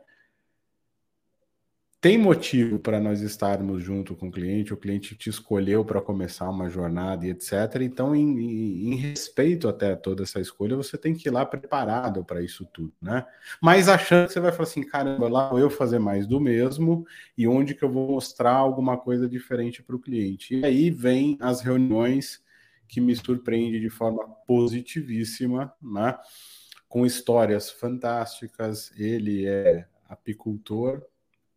[2.02, 6.50] Tem motivo para nós estarmos junto com o cliente, o cliente te escolheu para começar
[6.50, 7.54] uma jornada e etc.
[7.82, 12.26] Então, em, em, respeito até a toda essa escolha, você tem que ir lá preparado
[12.26, 13.24] para isso tudo, né?
[13.62, 17.06] Mas achando que você vai falar assim, caramba, lá vou eu fazer mais do mesmo
[17.38, 20.56] e onde que eu vou mostrar alguma coisa diferente para o cliente.
[20.56, 22.42] E aí vem as reuniões
[22.88, 26.18] que me surpreende de forma positivíssima, né?
[26.90, 28.92] Com histórias fantásticas.
[28.98, 31.04] Ele é apicultor,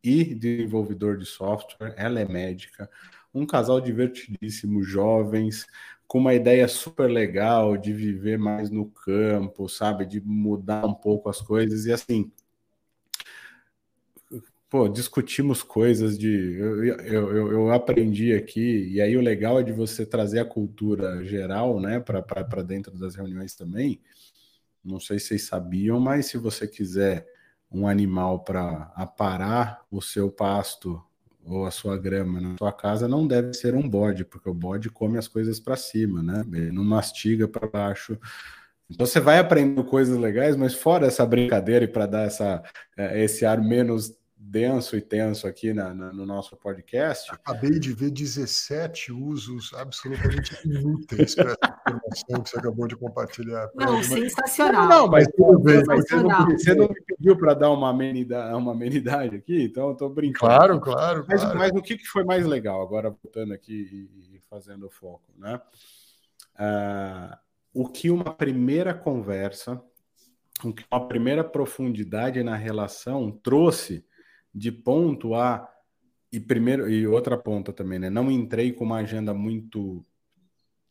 [0.04, 2.90] e desenvolvedor de software, ela é médica,
[3.32, 5.66] um casal divertidíssimo, jovens,
[6.06, 11.28] com uma ideia super legal de viver mais no campo, sabe, de mudar um pouco
[11.30, 12.30] as coisas e assim,
[14.68, 16.56] pô, discutimos coisas de.
[16.58, 21.24] Eu, eu, eu, aprendi aqui, e aí o legal é de você trazer a cultura
[21.24, 24.00] geral, né, para dentro das reuniões também.
[24.84, 27.26] Não sei se vocês sabiam, mas se você quiser
[27.74, 31.02] um animal para aparar o seu pasto
[31.44, 34.88] ou a sua grama na sua casa não deve ser um bode, porque o bode
[34.88, 36.44] come as coisas para cima, né?
[36.52, 38.18] Ele não mastiga para baixo.
[38.88, 42.62] Então você vai aprendendo coisas legais, mas fora essa brincadeira e para dar essa,
[42.96, 44.14] eh, esse ar menos
[44.46, 47.32] denso e tenso aqui na, na, no nosso podcast.
[47.32, 53.70] Acabei de ver 17 usos absolutamente inúteis para essa informação que você acabou de compartilhar.
[53.74, 54.06] Não, mas...
[54.06, 54.88] sensacional.
[54.88, 58.72] Não, mas tudo bem, você, não, você não me pediu para dar uma amenidade, uma
[58.72, 60.38] amenidade aqui, então eu estou brincando.
[60.38, 61.24] Claro, claro.
[61.26, 61.58] Mas, claro.
[61.58, 65.32] mas o que, que foi mais legal, agora voltando aqui e, e fazendo o foco,
[65.38, 65.60] né?
[66.56, 67.38] Ah,
[67.72, 69.82] o que uma primeira conversa,
[70.62, 74.04] o que uma primeira profundidade na relação trouxe
[74.54, 75.68] de ponto a
[76.32, 78.10] e primeiro e outra ponta também, né?
[78.10, 80.04] Não entrei com uma agenda muito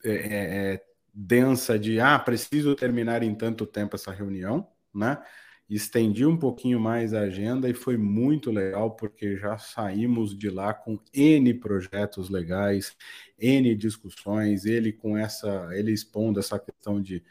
[0.04, 5.22] é, é, é, densa de ah preciso terminar em tanto tempo essa reunião, né?
[5.70, 10.74] estendi um pouquinho mais a agenda e foi muito legal porque já saímos de lá
[10.74, 12.96] com N projetos legais,
[13.40, 17.24] N discussões, ele com essa, ele expondo essa questão de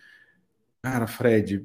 [0.84, 1.64] Cara, Fred,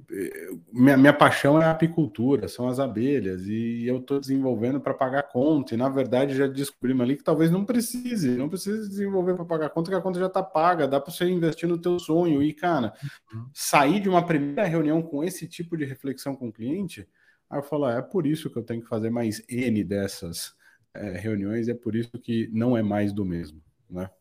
[0.71, 5.23] minha, minha paixão é a apicultura, são as abelhas, e eu estou desenvolvendo para pagar
[5.23, 9.43] conta, e na verdade já descobrimos ali que talvez não precise, não precise desenvolver para
[9.43, 12.43] pagar conta, que a conta já está paga, dá para você investir no teu sonho.
[12.43, 12.93] E, cara,
[13.33, 13.49] uhum.
[13.51, 17.09] sair de uma primeira reunião com esse tipo de reflexão com o cliente,
[17.49, 20.53] aí eu falo, ah, é por isso que eu tenho que fazer mais N dessas
[20.93, 23.59] é, reuniões, é por isso que não é mais do mesmo,
[23.89, 24.11] né?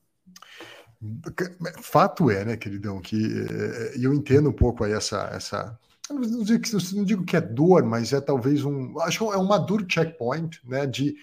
[1.82, 5.30] Fato é, né, queridão, que eh, eu entendo um pouco aí essa.
[5.32, 5.78] essa
[6.09, 8.98] não digo, que, não digo que é dor, mas é talvez um.
[9.00, 10.86] Acho que é um maduro checkpoint, né?
[10.86, 11.16] De,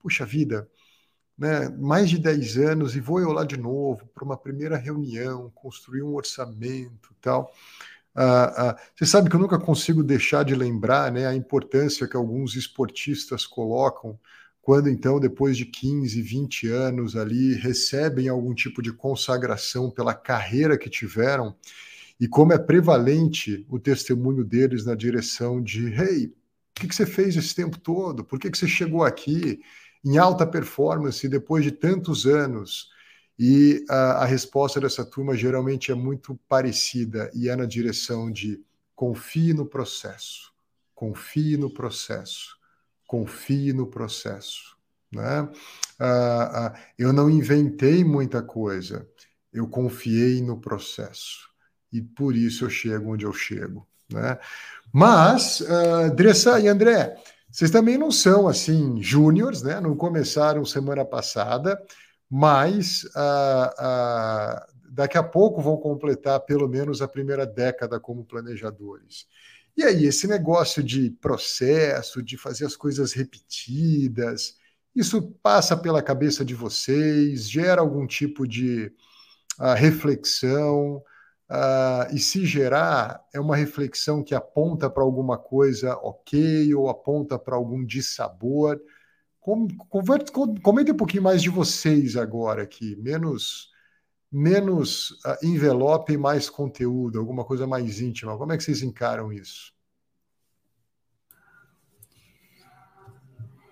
[0.00, 0.68] puxa vida,
[1.36, 5.50] né, mais de 10 anos e vou eu lá de novo para uma primeira reunião,
[5.54, 7.52] construir um orçamento tal.
[8.14, 12.16] Ah, ah, você sabe que eu nunca consigo deixar de lembrar né, a importância que
[12.16, 14.18] alguns esportistas colocam
[14.68, 20.76] quando então, depois de 15, 20 anos ali, recebem algum tipo de consagração pela carreira
[20.76, 21.56] que tiveram,
[22.20, 26.34] e como é prevalente o testemunho deles na direção de: hey, o
[26.74, 28.22] que, que você fez esse tempo todo?
[28.22, 29.58] Por que, que você chegou aqui
[30.04, 32.90] em alta performance depois de tantos anos?
[33.38, 38.62] E a, a resposta dessa turma geralmente é muito parecida e é na direção de
[38.94, 40.52] confie no processo,
[40.94, 42.57] confie no processo
[43.08, 44.76] confie no processo.
[45.10, 45.48] Né?
[45.98, 49.08] Ah, ah, eu não inventei muita coisa,
[49.52, 51.48] eu confiei no processo.
[51.90, 53.88] E por isso eu chego onde eu chego.
[54.12, 54.38] Né?
[54.92, 57.16] Mas, uh, Dressa e André,
[57.50, 59.80] vocês também não são assim júniores, né?
[59.80, 61.82] não começaram semana passada,
[62.28, 69.26] mas uh, uh, daqui a pouco vão completar pelo menos a primeira década como planejadores.
[69.78, 74.56] E aí, esse negócio de processo, de fazer as coisas repetidas,
[74.92, 78.92] isso passa pela cabeça de vocês, gera algum tipo de
[79.56, 80.96] uh, reflexão,
[81.48, 87.38] uh, e se gerar, é uma reflexão que aponta para alguma coisa ok ou aponta
[87.38, 88.80] para algum dissabor.
[89.38, 89.68] Com,
[90.60, 93.70] comente um pouquinho mais de vocês agora aqui, menos
[94.30, 98.36] menos uh, envelope e mais conteúdo, alguma coisa mais íntima.
[98.36, 99.72] Como é que vocês encaram isso?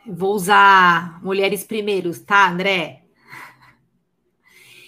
[0.06, 3.04] Vou usar mulheres primeiros, tá, André?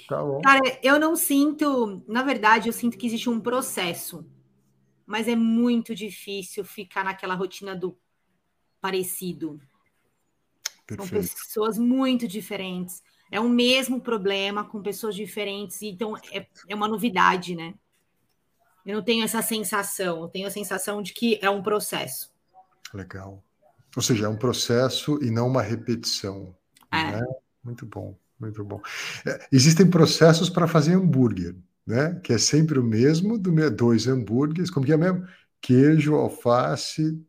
[0.09, 0.41] Tá bom.
[0.41, 4.25] Cara, eu não sinto, na verdade, eu sinto que existe um processo,
[5.05, 7.99] mas é muito difícil ficar naquela rotina do
[8.81, 9.61] parecido.
[10.87, 11.27] Perfeito.
[11.27, 16.89] São pessoas muito diferentes é o mesmo problema com pessoas diferentes, então é, é uma
[16.89, 17.75] novidade, né?
[18.85, 22.33] Eu não tenho essa sensação, eu tenho a sensação de que é um processo.
[22.95, 23.45] Legal.
[23.95, 26.55] Ou seja, é um processo e não uma repetição.
[26.91, 27.13] É.
[27.13, 27.27] Né?
[27.63, 28.81] Muito bom, muito bom.
[29.27, 31.55] É, existem processos para fazer hambúrguer,
[31.87, 32.19] né?
[32.23, 35.27] Que é sempre o mesmo, do dois hambúrgueres, como que é mesmo?
[35.61, 37.21] Queijo, alface,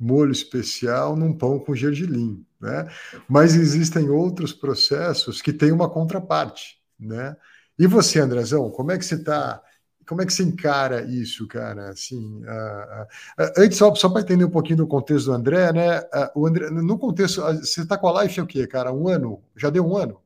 [0.00, 2.88] molho especial num pão com gergelim, né?
[3.28, 7.36] Mas existem outros processos que têm uma contraparte, né?
[7.78, 9.62] E você, Andrezão, como é que você está?
[10.06, 11.90] Como é que você encara isso, cara?
[11.90, 13.02] Assim, uh,
[13.42, 16.00] uh, antes, só, só para entender um pouquinho do contexto do André, né?
[16.00, 18.92] Uh, o André, no contexto, você está com a Life é o quê, cara?
[18.92, 19.40] Um ano?
[19.54, 20.20] Já deu um ano?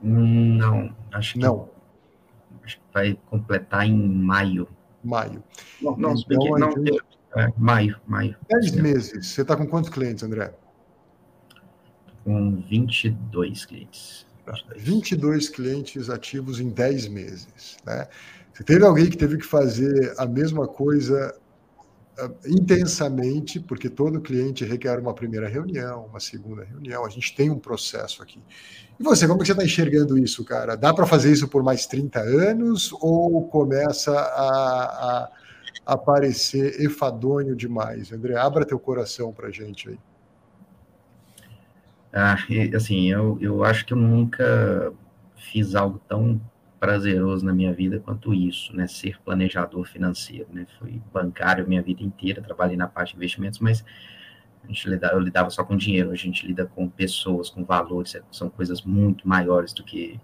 [0.00, 1.68] Não, acho que não.
[2.64, 4.68] Acho que vai completar em maio.
[5.04, 5.44] Maio.
[5.80, 6.74] Não, não, então, não,
[7.36, 8.34] é, maio, maio.
[8.48, 9.26] Dez meses.
[9.26, 10.54] Você está com quantos clientes, André?
[12.24, 14.26] Com 22 clientes.
[14.46, 14.82] 22.
[14.82, 17.76] 22 clientes ativos em 10 meses.
[17.84, 18.08] Né?
[18.52, 21.36] Você teve alguém que teve que fazer a mesma coisa
[22.18, 27.50] uh, intensamente, porque todo cliente requer uma primeira reunião, uma segunda reunião, a gente tem
[27.50, 28.40] um processo aqui.
[28.98, 30.74] E você, como que você está enxergando isso, cara?
[30.74, 35.30] Dá para fazer isso por mais 30 anos ou começa a, a
[35.86, 38.12] aparecer enfadonho demais.
[38.12, 39.98] André, abra teu coração para gente aí.
[42.12, 42.36] Ah,
[42.74, 44.92] assim, eu, eu acho que eu nunca
[45.36, 46.40] fiz algo tão
[46.80, 48.86] prazeroso na minha vida quanto isso, né?
[48.86, 50.66] Ser planejador financeiro, né?
[50.78, 53.84] Fui bancário minha vida inteira, trabalhei na parte de investimentos, mas
[54.64, 58.16] a gente lidava, eu lidava só com dinheiro, a gente lida com pessoas, com valores,
[58.32, 60.18] são coisas muito maiores do que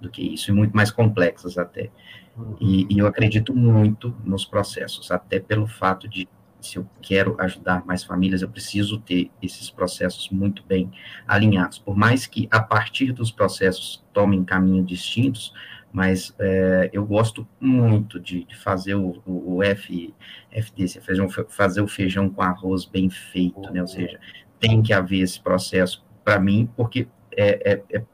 [0.00, 1.90] do que isso, e muito mais complexas até.
[2.36, 2.56] Uhum.
[2.60, 6.28] E, e, eu acredito muito nos processos, até pelo fato de,
[6.60, 10.90] se eu quero ajudar mais famílias, eu preciso ter esses processos muito bem
[11.26, 11.78] alinhados.
[11.78, 15.52] Por mais que, a partir dos processos, tomem caminhos distintos,
[15.92, 20.14] mas é, eu gosto muito de, de fazer o, o, o F,
[20.50, 23.80] FD, fazer, fazer o feijão com arroz bem feito, né?
[23.80, 24.20] Ou seja,
[24.60, 28.04] tem que haver esse processo para mim, porque é, é, é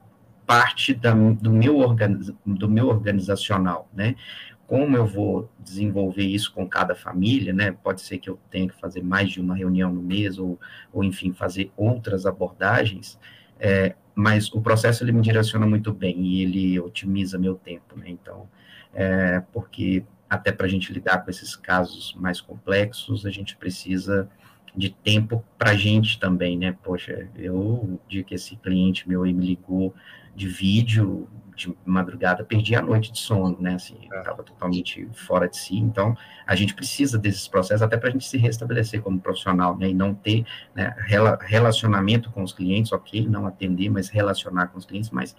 [0.52, 4.14] parte da, do, meu organiz, do meu organizacional, né?
[4.66, 7.72] Como eu vou desenvolver isso com cada família, né?
[7.72, 10.58] Pode ser que eu tenha que fazer mais de uma reunião no mês, ou,
[10.92, 13.18] ou enfim, fazer outras abordagens,
[13.58, 18.04] é, mas o processo ele me direciona muito bem e ele otimiza meu tempo, né?
[18.08, 18.48] Então,
[18.92, 24.28] é, porque até para a gente lidar com esses casos mais complexos, a gente precisa
[24.74, 26.76] de tempo para a gente também, né?
[26.82, 29.94] Poxa, eu, o dia que esse cliente meu me ligou
[30.34, 33.74] de vídeo, de madrugada, perdi a noite de sono, né?
[33.74, 34.44] Assim, estava é.
[34.44, 35.76] totalmente fora de si.
[35.76, 36.16] Então,
[36.46, 39.90] a gente precisa desses processos até para a gente se restabelecer como profissional, né?
[39.90, 40.94] E não ter né,
[41.40, 45.36] relacionamento com os clientes, ok, não atender, mas relacionar com os clientes, mas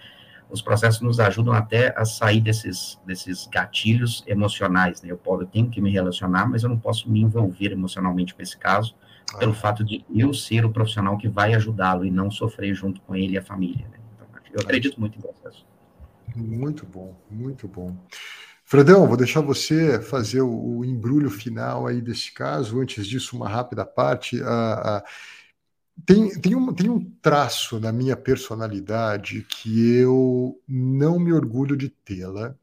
[0.49, 5.11] os processos nos ajudam até a sair desses, desses gatilhos emocionais, né?
[5.11, 8.41] Eu, posso, eu tenho que me relacionar, mas eu não posso me envolver emocionalmente com
[8.41, 8.95] esse caso,
[9.39, 13.15] pelo fato de eu ser o profissional que vai ajudá-lo e não sofrer junto com
[13.15, 13.87] ele e a família.
[13.89, 14.02] Né?
[14.53, 15.65] Eu acredito muito em processo.
[16.35, 17.97] Muito bom, muito bom.
[18.63, 22.79] Fredão, vou deixar você fazer o, embrulho final aí desse caso.
[22.79, 24.41] Antes disso, uma rápida parte.
[24.41, 25.03] Uh, uh,
[26.05, 31.89] tem, tem, um, tem um traço na minha personalidade que eu não me orgulho de
[31.89, 32.55] tê-la,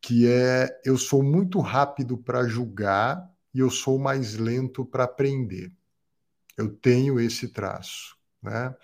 [0.00, 5.72] que é eu sou muito rápido para julgar e eu sou mais lento para aprender.
[6.56, 8.74] Eu tenho esse traço, né?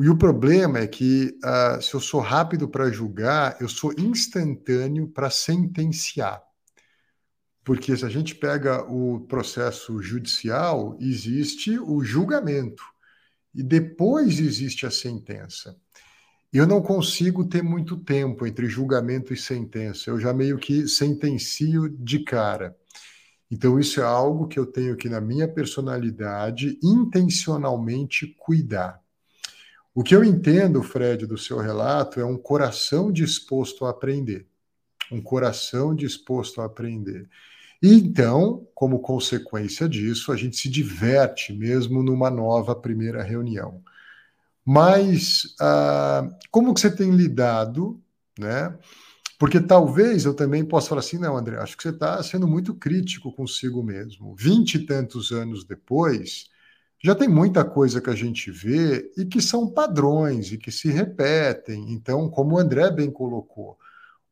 [0.00, 5.08] E o problema é que uh, se eu sou rápido para julgar, eu sou instantâneo
[5.08, 6.40] para sentenciar.
[7.64, 12.84] Porque se a gente pega o processo judicial, existe o julgamento
[13.52, 15.76] e depois existe a sentença.
[16.52, 20.10] Eu não consigo ter muito tempo entre julgamento e sentença.
[20.10, 22.74] Eu já meio que sentencio de cara.
[23.50, 29.02] Então, isso é algo que eu tenho que, na minha personalidade, intencionalmente cuidar.
[29.98, 34.46] O que eu entendo, Fred, do seu relato é um coração disposto a aprender.
[35.10, 37.28] Um coração disposto a aprender.
[37.82, 43.82] E então, como consequência disso, a gente se diverte mesmo numa nova primeira reunião.
[44.64, 48.00] Mas ah, como que você tem lidado,
[48.38, 48.78] né?
[49.36, 52.72] Porque talvez eu também possa falar assim, não, André, acho que você está sendo muito
[52.72, 54.32] crítico consigo mesmo.
[54.36, 56.46] Vinte e tantos anos depois,
[57.02, 60.90] já tem muita coisa que a gente vê e que são padrões e que se
[60.90, 61.92] repetem.
[61.92, 63.78] Então, como o André bem colocou,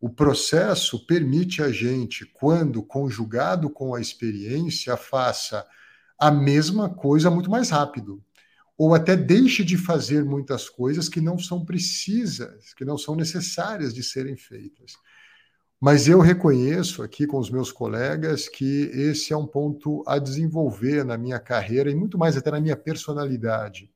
[0.01, 5.67] o processo permite a gente, quando conjugado com a experiência, faça
[6.19, 8.23] a mesma coisa muito mais rápido
[8.79, 13.95] ou até deixe de fazer muitas coisas que não são precisas, que não são necessárias
[13.95, 14.93] de serem feitas.
[15.81, 21.05] Mas eu reconheço aqui com os meus colegas que esse é um ponto a desenvolver
[21.05, 23.91] na minha carreira e muito mais até na minha personalidade.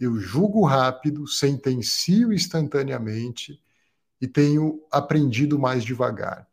[0.00, 3.60] Eu julgo rápido, sentencio instantaneamente
[4.20, 6.46] e tenho aprendido mais devagar.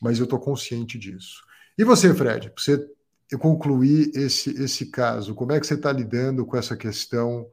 [0.00, 1.42] Mas eu estou consciente disso.
[1.76, 2.52] E você, Fred?
[2.56, 2.88] Você
[3.30, 7.48] eu concluir esse, esse caso, como é que você está lidando com essa questão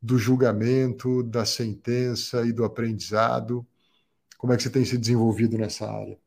[0.00, 3.64] do julgamento, da sentença e do aprendizado?
[4.42, 6.18] Como é que você tem se desenvolvido nessa área?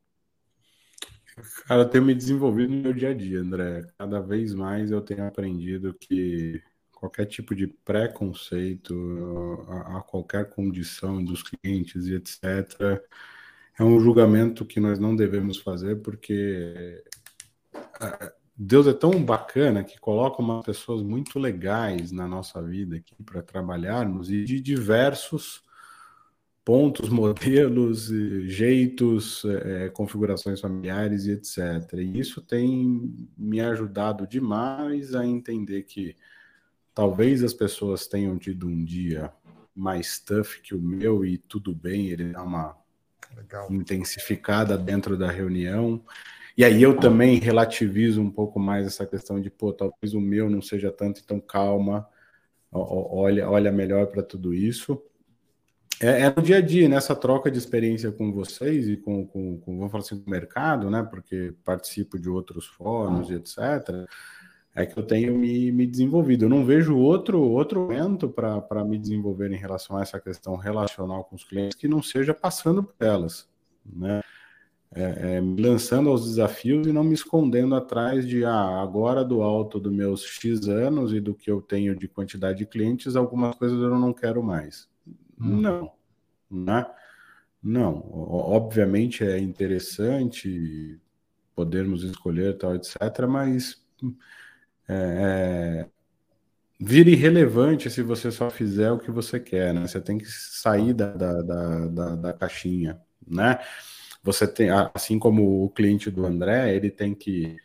[1.66, 3.86] Cara, eu tenho me desenvolvido no meu dia a dia, André.
[3.98, 8.94] Cada vez mais eu tenho aprendido que qualquer tipo de preconceito
[9.68, 13.04] a, a qualquer condição dos clientes e etc.
[13.78, 17.04] É um julgamento que nós não devemos fazer porque
[18.56, 23.42] Deus é tão bacana que coloca umas pessoas muito legais na nossa vida aqui para
[23.42, 25.65] trabalharmos e de diversos
[26.66, 28.08] pontos, modelos,
[28.44, 31.94] jeitos, é, configurações familiares e etc.
[31.94, 36.16] E isso tem me ajudado demais a entender que
[36.92, 39.32] talvez as pessoas tenham tido um dia
[39.74, 42.76] mais tough que o meu e tudo bem, ele dá uma
[43.36, 43.70] Legal.
[43.70, 46.02] intensificada dentro da reunião
[46.56, 50.48] e aí eu também relativizo um pouco mais essa questão de, pô, talvez o meu
[50.48, 52.08] não seja tanto, então calma,
[52.72, 55.02] olha, olha melhor para tudo isso.
[56.00, 59.58] É, é, no dia a dia, nessa troca de experiência com vocês e com, com,
[59.58, 61.02] com, vamos falar assim, com o mercado, né?
[61.02, 64.06] Porque participo de outros fóruns e etc.
[64.74, 66.44] É que eu tenho me, me desenvolvido.
[66.44, 71.24] Eu não vejo outro, outro momento para me desenvolver em relação a essa questão relacional
[71.24, 73.48] com os clientes que não seja passando por elas,
[73.84, 74.20] né?
[74.96, 79.42] é, é, me lançando aos desafios e não me escondendo atrás de ah, agora do
[79.42, 83.54] alto dos meus X anos e do que eu tenho de quantidade de clientes, algumas
[83.56, 84.88] coisas eu não quero mais.
[85.38, 85.92] Não,
[86.50, 86.86] né?
[87.62, 91.00] Não, obviamente é interessante
[91.54, 93.82] podermos escolher tal, etc., mas
[94.88, 95.88] é, é,
[96.78, 99.86] vira irrelevante se você só fizer o que você quer, né?
[99.86, 103.58] Você tem que sair da, da, da, da, da caixinha, né?
[104.22, 107.56] Você tem, assim como o cliente do André, ele tem que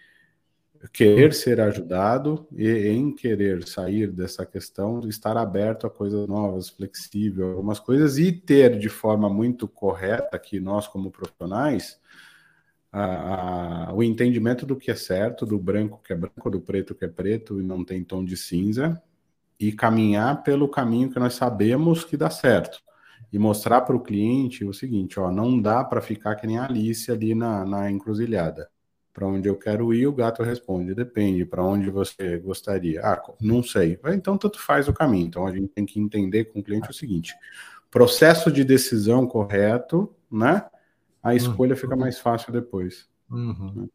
[0.89, 7.51] querer ser ajudado e em querer sair dessa questão, estar aberto a coisas novas, flexível,
[7.51, 11.99] algumas coisas e ter de forma muito correta que nós como profissionais
[12.91, 16.95] a, a, o entendimento do que é certo, do branco que é branco, do preto
[16.95, 19.01] que é preto e não tem tom de cinza
[19.59, 22.79] e caminhar pelo caminho que nós sabemos que dá certo.
[23.31, 26.65] E mostrar para o cliente o seguinte, ó, não dá para ficar que nem a
[26.65, 28.70] Alice ali na, na encruzilhada
[29.13, 33.01] para onde eu quero ir, o gato responde, depende, para onde você gostaria.
[33.01, 33.99] Ah, não sei.
[34.07, 35.27] Então, tanto faz o caminho.
[35.27, 37.35] Então, a gente tem que entender com o cliente o seguinte:
[37.89, 40.65] processo de decisão correto, né?
[41.21, 43.07] A escolha fica mais fácil depois.
[43.29, 43.87] Uhum.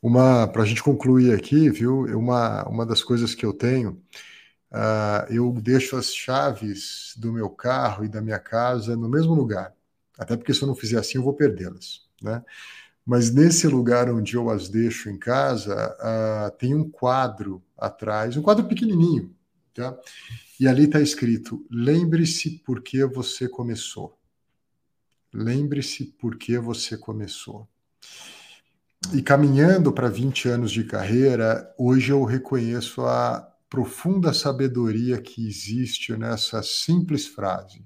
[0.00, 2.04] Uma, para a gente concluir aqui, viu?
[2.18, 4.02] Uma, uma das coisas que eu tenho,
[4.72, 9.72] uh, eu deixo as chaves do meu carro e da minha casa no mesmo lugar.
[10.18, 12.42] Até porque se eu não fizer assim, eu vou perdê-las, né?
[13.04, 15.96] Mas nesse lugar onde eu as deixo em casa,
[16.58, 19.34] tem um quadro atrás, um quadro pequenininho,
[19.74, 19.98] tá?
[20.60, 24.16] E ali está escrito: lembre-se por que você começou.
[25.34, 27.66] Lembre-se por que você começou.
[29.12, 36.16] E caminhando para 20 anos de carreira, hoje eu reconheço a profunda sabedoria que existe
[36.16, 37.84] nessa simples frase.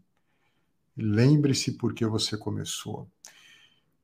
[0.95, 3.09] Lembre-se por que você começou.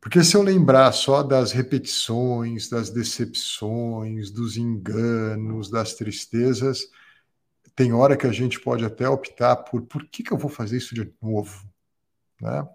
[0.03, 6.91] Porque se eu lembrar só das repetições, das decepções, dos enganos, das tristezas,
[7.77, 10.79] tem hora que a gente pode até optar por por que, que eu vou fazer
[10.79, 11.65] isso de novo?
[12.41, 12.69] Né?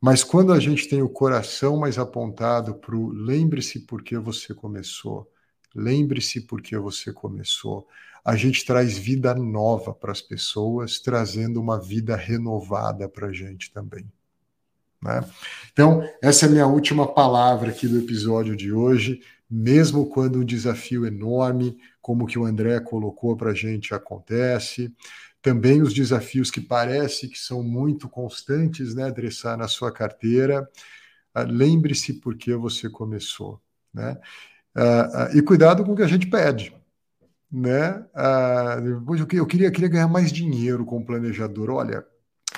[0.00, 4.52] Mas quando a gente tem o coração mais apontado para o lembre-se por que você
[4.52, 5.30] começou,
[5.72, 7.86] lembre-se por que você começou,
[8.24, 13.72] a gente traz vida nova para as pessoas, trazendo uma vida renovada para a gente
[13.72, 14.10] também.
[15.04, 15.22] Né?
[15.70, 20.44] Então, essa é a minha última palavra aqui do episódio de hoje, mesmo quando um
[20.44, 24.90] desafio enorme, como que o André colocou para a gente, acontece.
[25.42, 30.66] Também os desafios que parece que são muito constantes, né, adressar na sua carteira.
[31.36, 33.60] Uh, Lembre-se por que você começou.
[33.92, 34.18] Né?
[34.74, 36.74] Uh, uh, e cuidado com o que a gente pede.
[37.52, 38.04] Né?
[39.32, 41.70] eu, queria, queria ganhar mais dinheiro com o planejador.
[41.70, 42.04] Olha,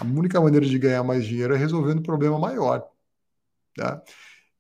[0.01, 2.86] a única maneira de ganhar mais dinheiro é resolvendo um problema maior.
[3.74, 4.03] Tá?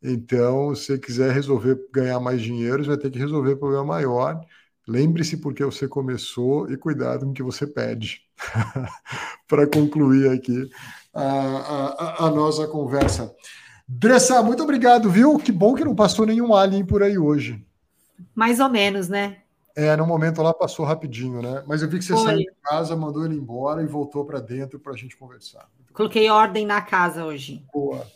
[0.02, 3.84] Então, se você quiser resolver ganhar mais dinheiro, você vai ter que resolver um problema
[3.84, 4.40] maior.
[4.86, 8.22] Lembre-se porque você começou e cuidado com o que você pede.
[9.48, 10.70] Para concluir aqui
[11.12, 13.34] a, a, a, nossa conversa.
[13.88, 15.38] Dressa, muito obrigado, viu?
[15.38, 17.64] Que bom que não passou nenhum alien por aí hoje.
[18.34, 19.38] Mais ou menos, né?
[19.76, 21.62] É, no momento lá passou rapidinho, né?
[21.66, 22.24] Mas eu vi que você Foi.
[22.24, 25.68] saiu de casa, mandou ele embora e voltou para dentro para a gente conversar.
[25.92, 27.62] Coloquei ordem na casa hoje.
[27.70, 28.06] Boa.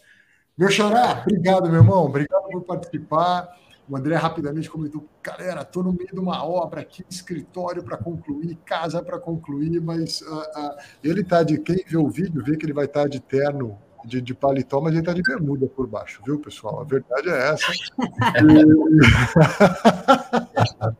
[0.56, 2.06] Meu xará, obrigado, meu irmão.
[2.06, 3.46] Obrigado por participar.
[3.86, 8.56] O André rapidamente comentou: galera, estou no meio de uma obra aqui, escritório para concluir,
[8.64, 11.58] casa para concluir, mas uh, uh, ele está de.
[11.58, 14.80] Quem vê o vídeo vê que ele vai estar tá de terno de, de paletó,
[14.80, 16.80] mas ele está de bermuda por baixo, viu, pessoal?
[16.80, 17.66] A verdade é essa.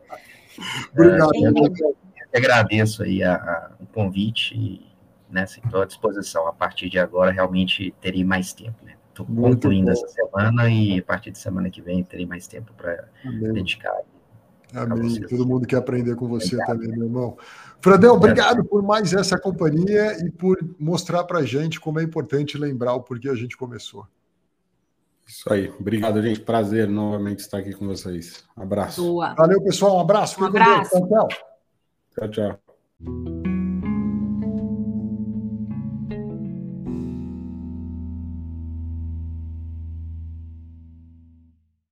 [0.93, 1.31] Obrigado.
[1.35, 1.95] É, eu,
[2.33, 4.85] agradeço aí a, a, o convite e
[5.29, 6.47] né, estou à disposição.
[6.47, 8.83] A partir de agora, realmente terei mais tempo.
[8.83, 8.93] Né?
[9.09, 9.91] Estou concluindo bom.
[9.91, 13.95] essa semana e a partir de semana que vem terei mais tempo para dedicar.
[14.73, 15.21] Amém.
[15.27, 16.79] Todo mundo quer aprender com você obrigado.
[16.79, 17.37] também, meu irmão.
[17.81, 22.57] Fradão, obrigado por mais essa companhia e por mostrar para a gente como é importante
[22.57, 24.07] lembrar o porquê a gente começou.
[25.31, 25.73] Isso aí.
[25.79, 26.41] Obrigado, gente.
[26.41, 28.43] Prazer novamente estar aqui com vocês.
[28.55, 29.01] Abraço.
[29.01, 29.33] Boa.
[29.33, 29.95] Valeu, pessoal.
[29.95, 30.41] Um abraço.
[30.41, 30.91] Um abraço.
[32.13, 33.50] Tchau, tchau.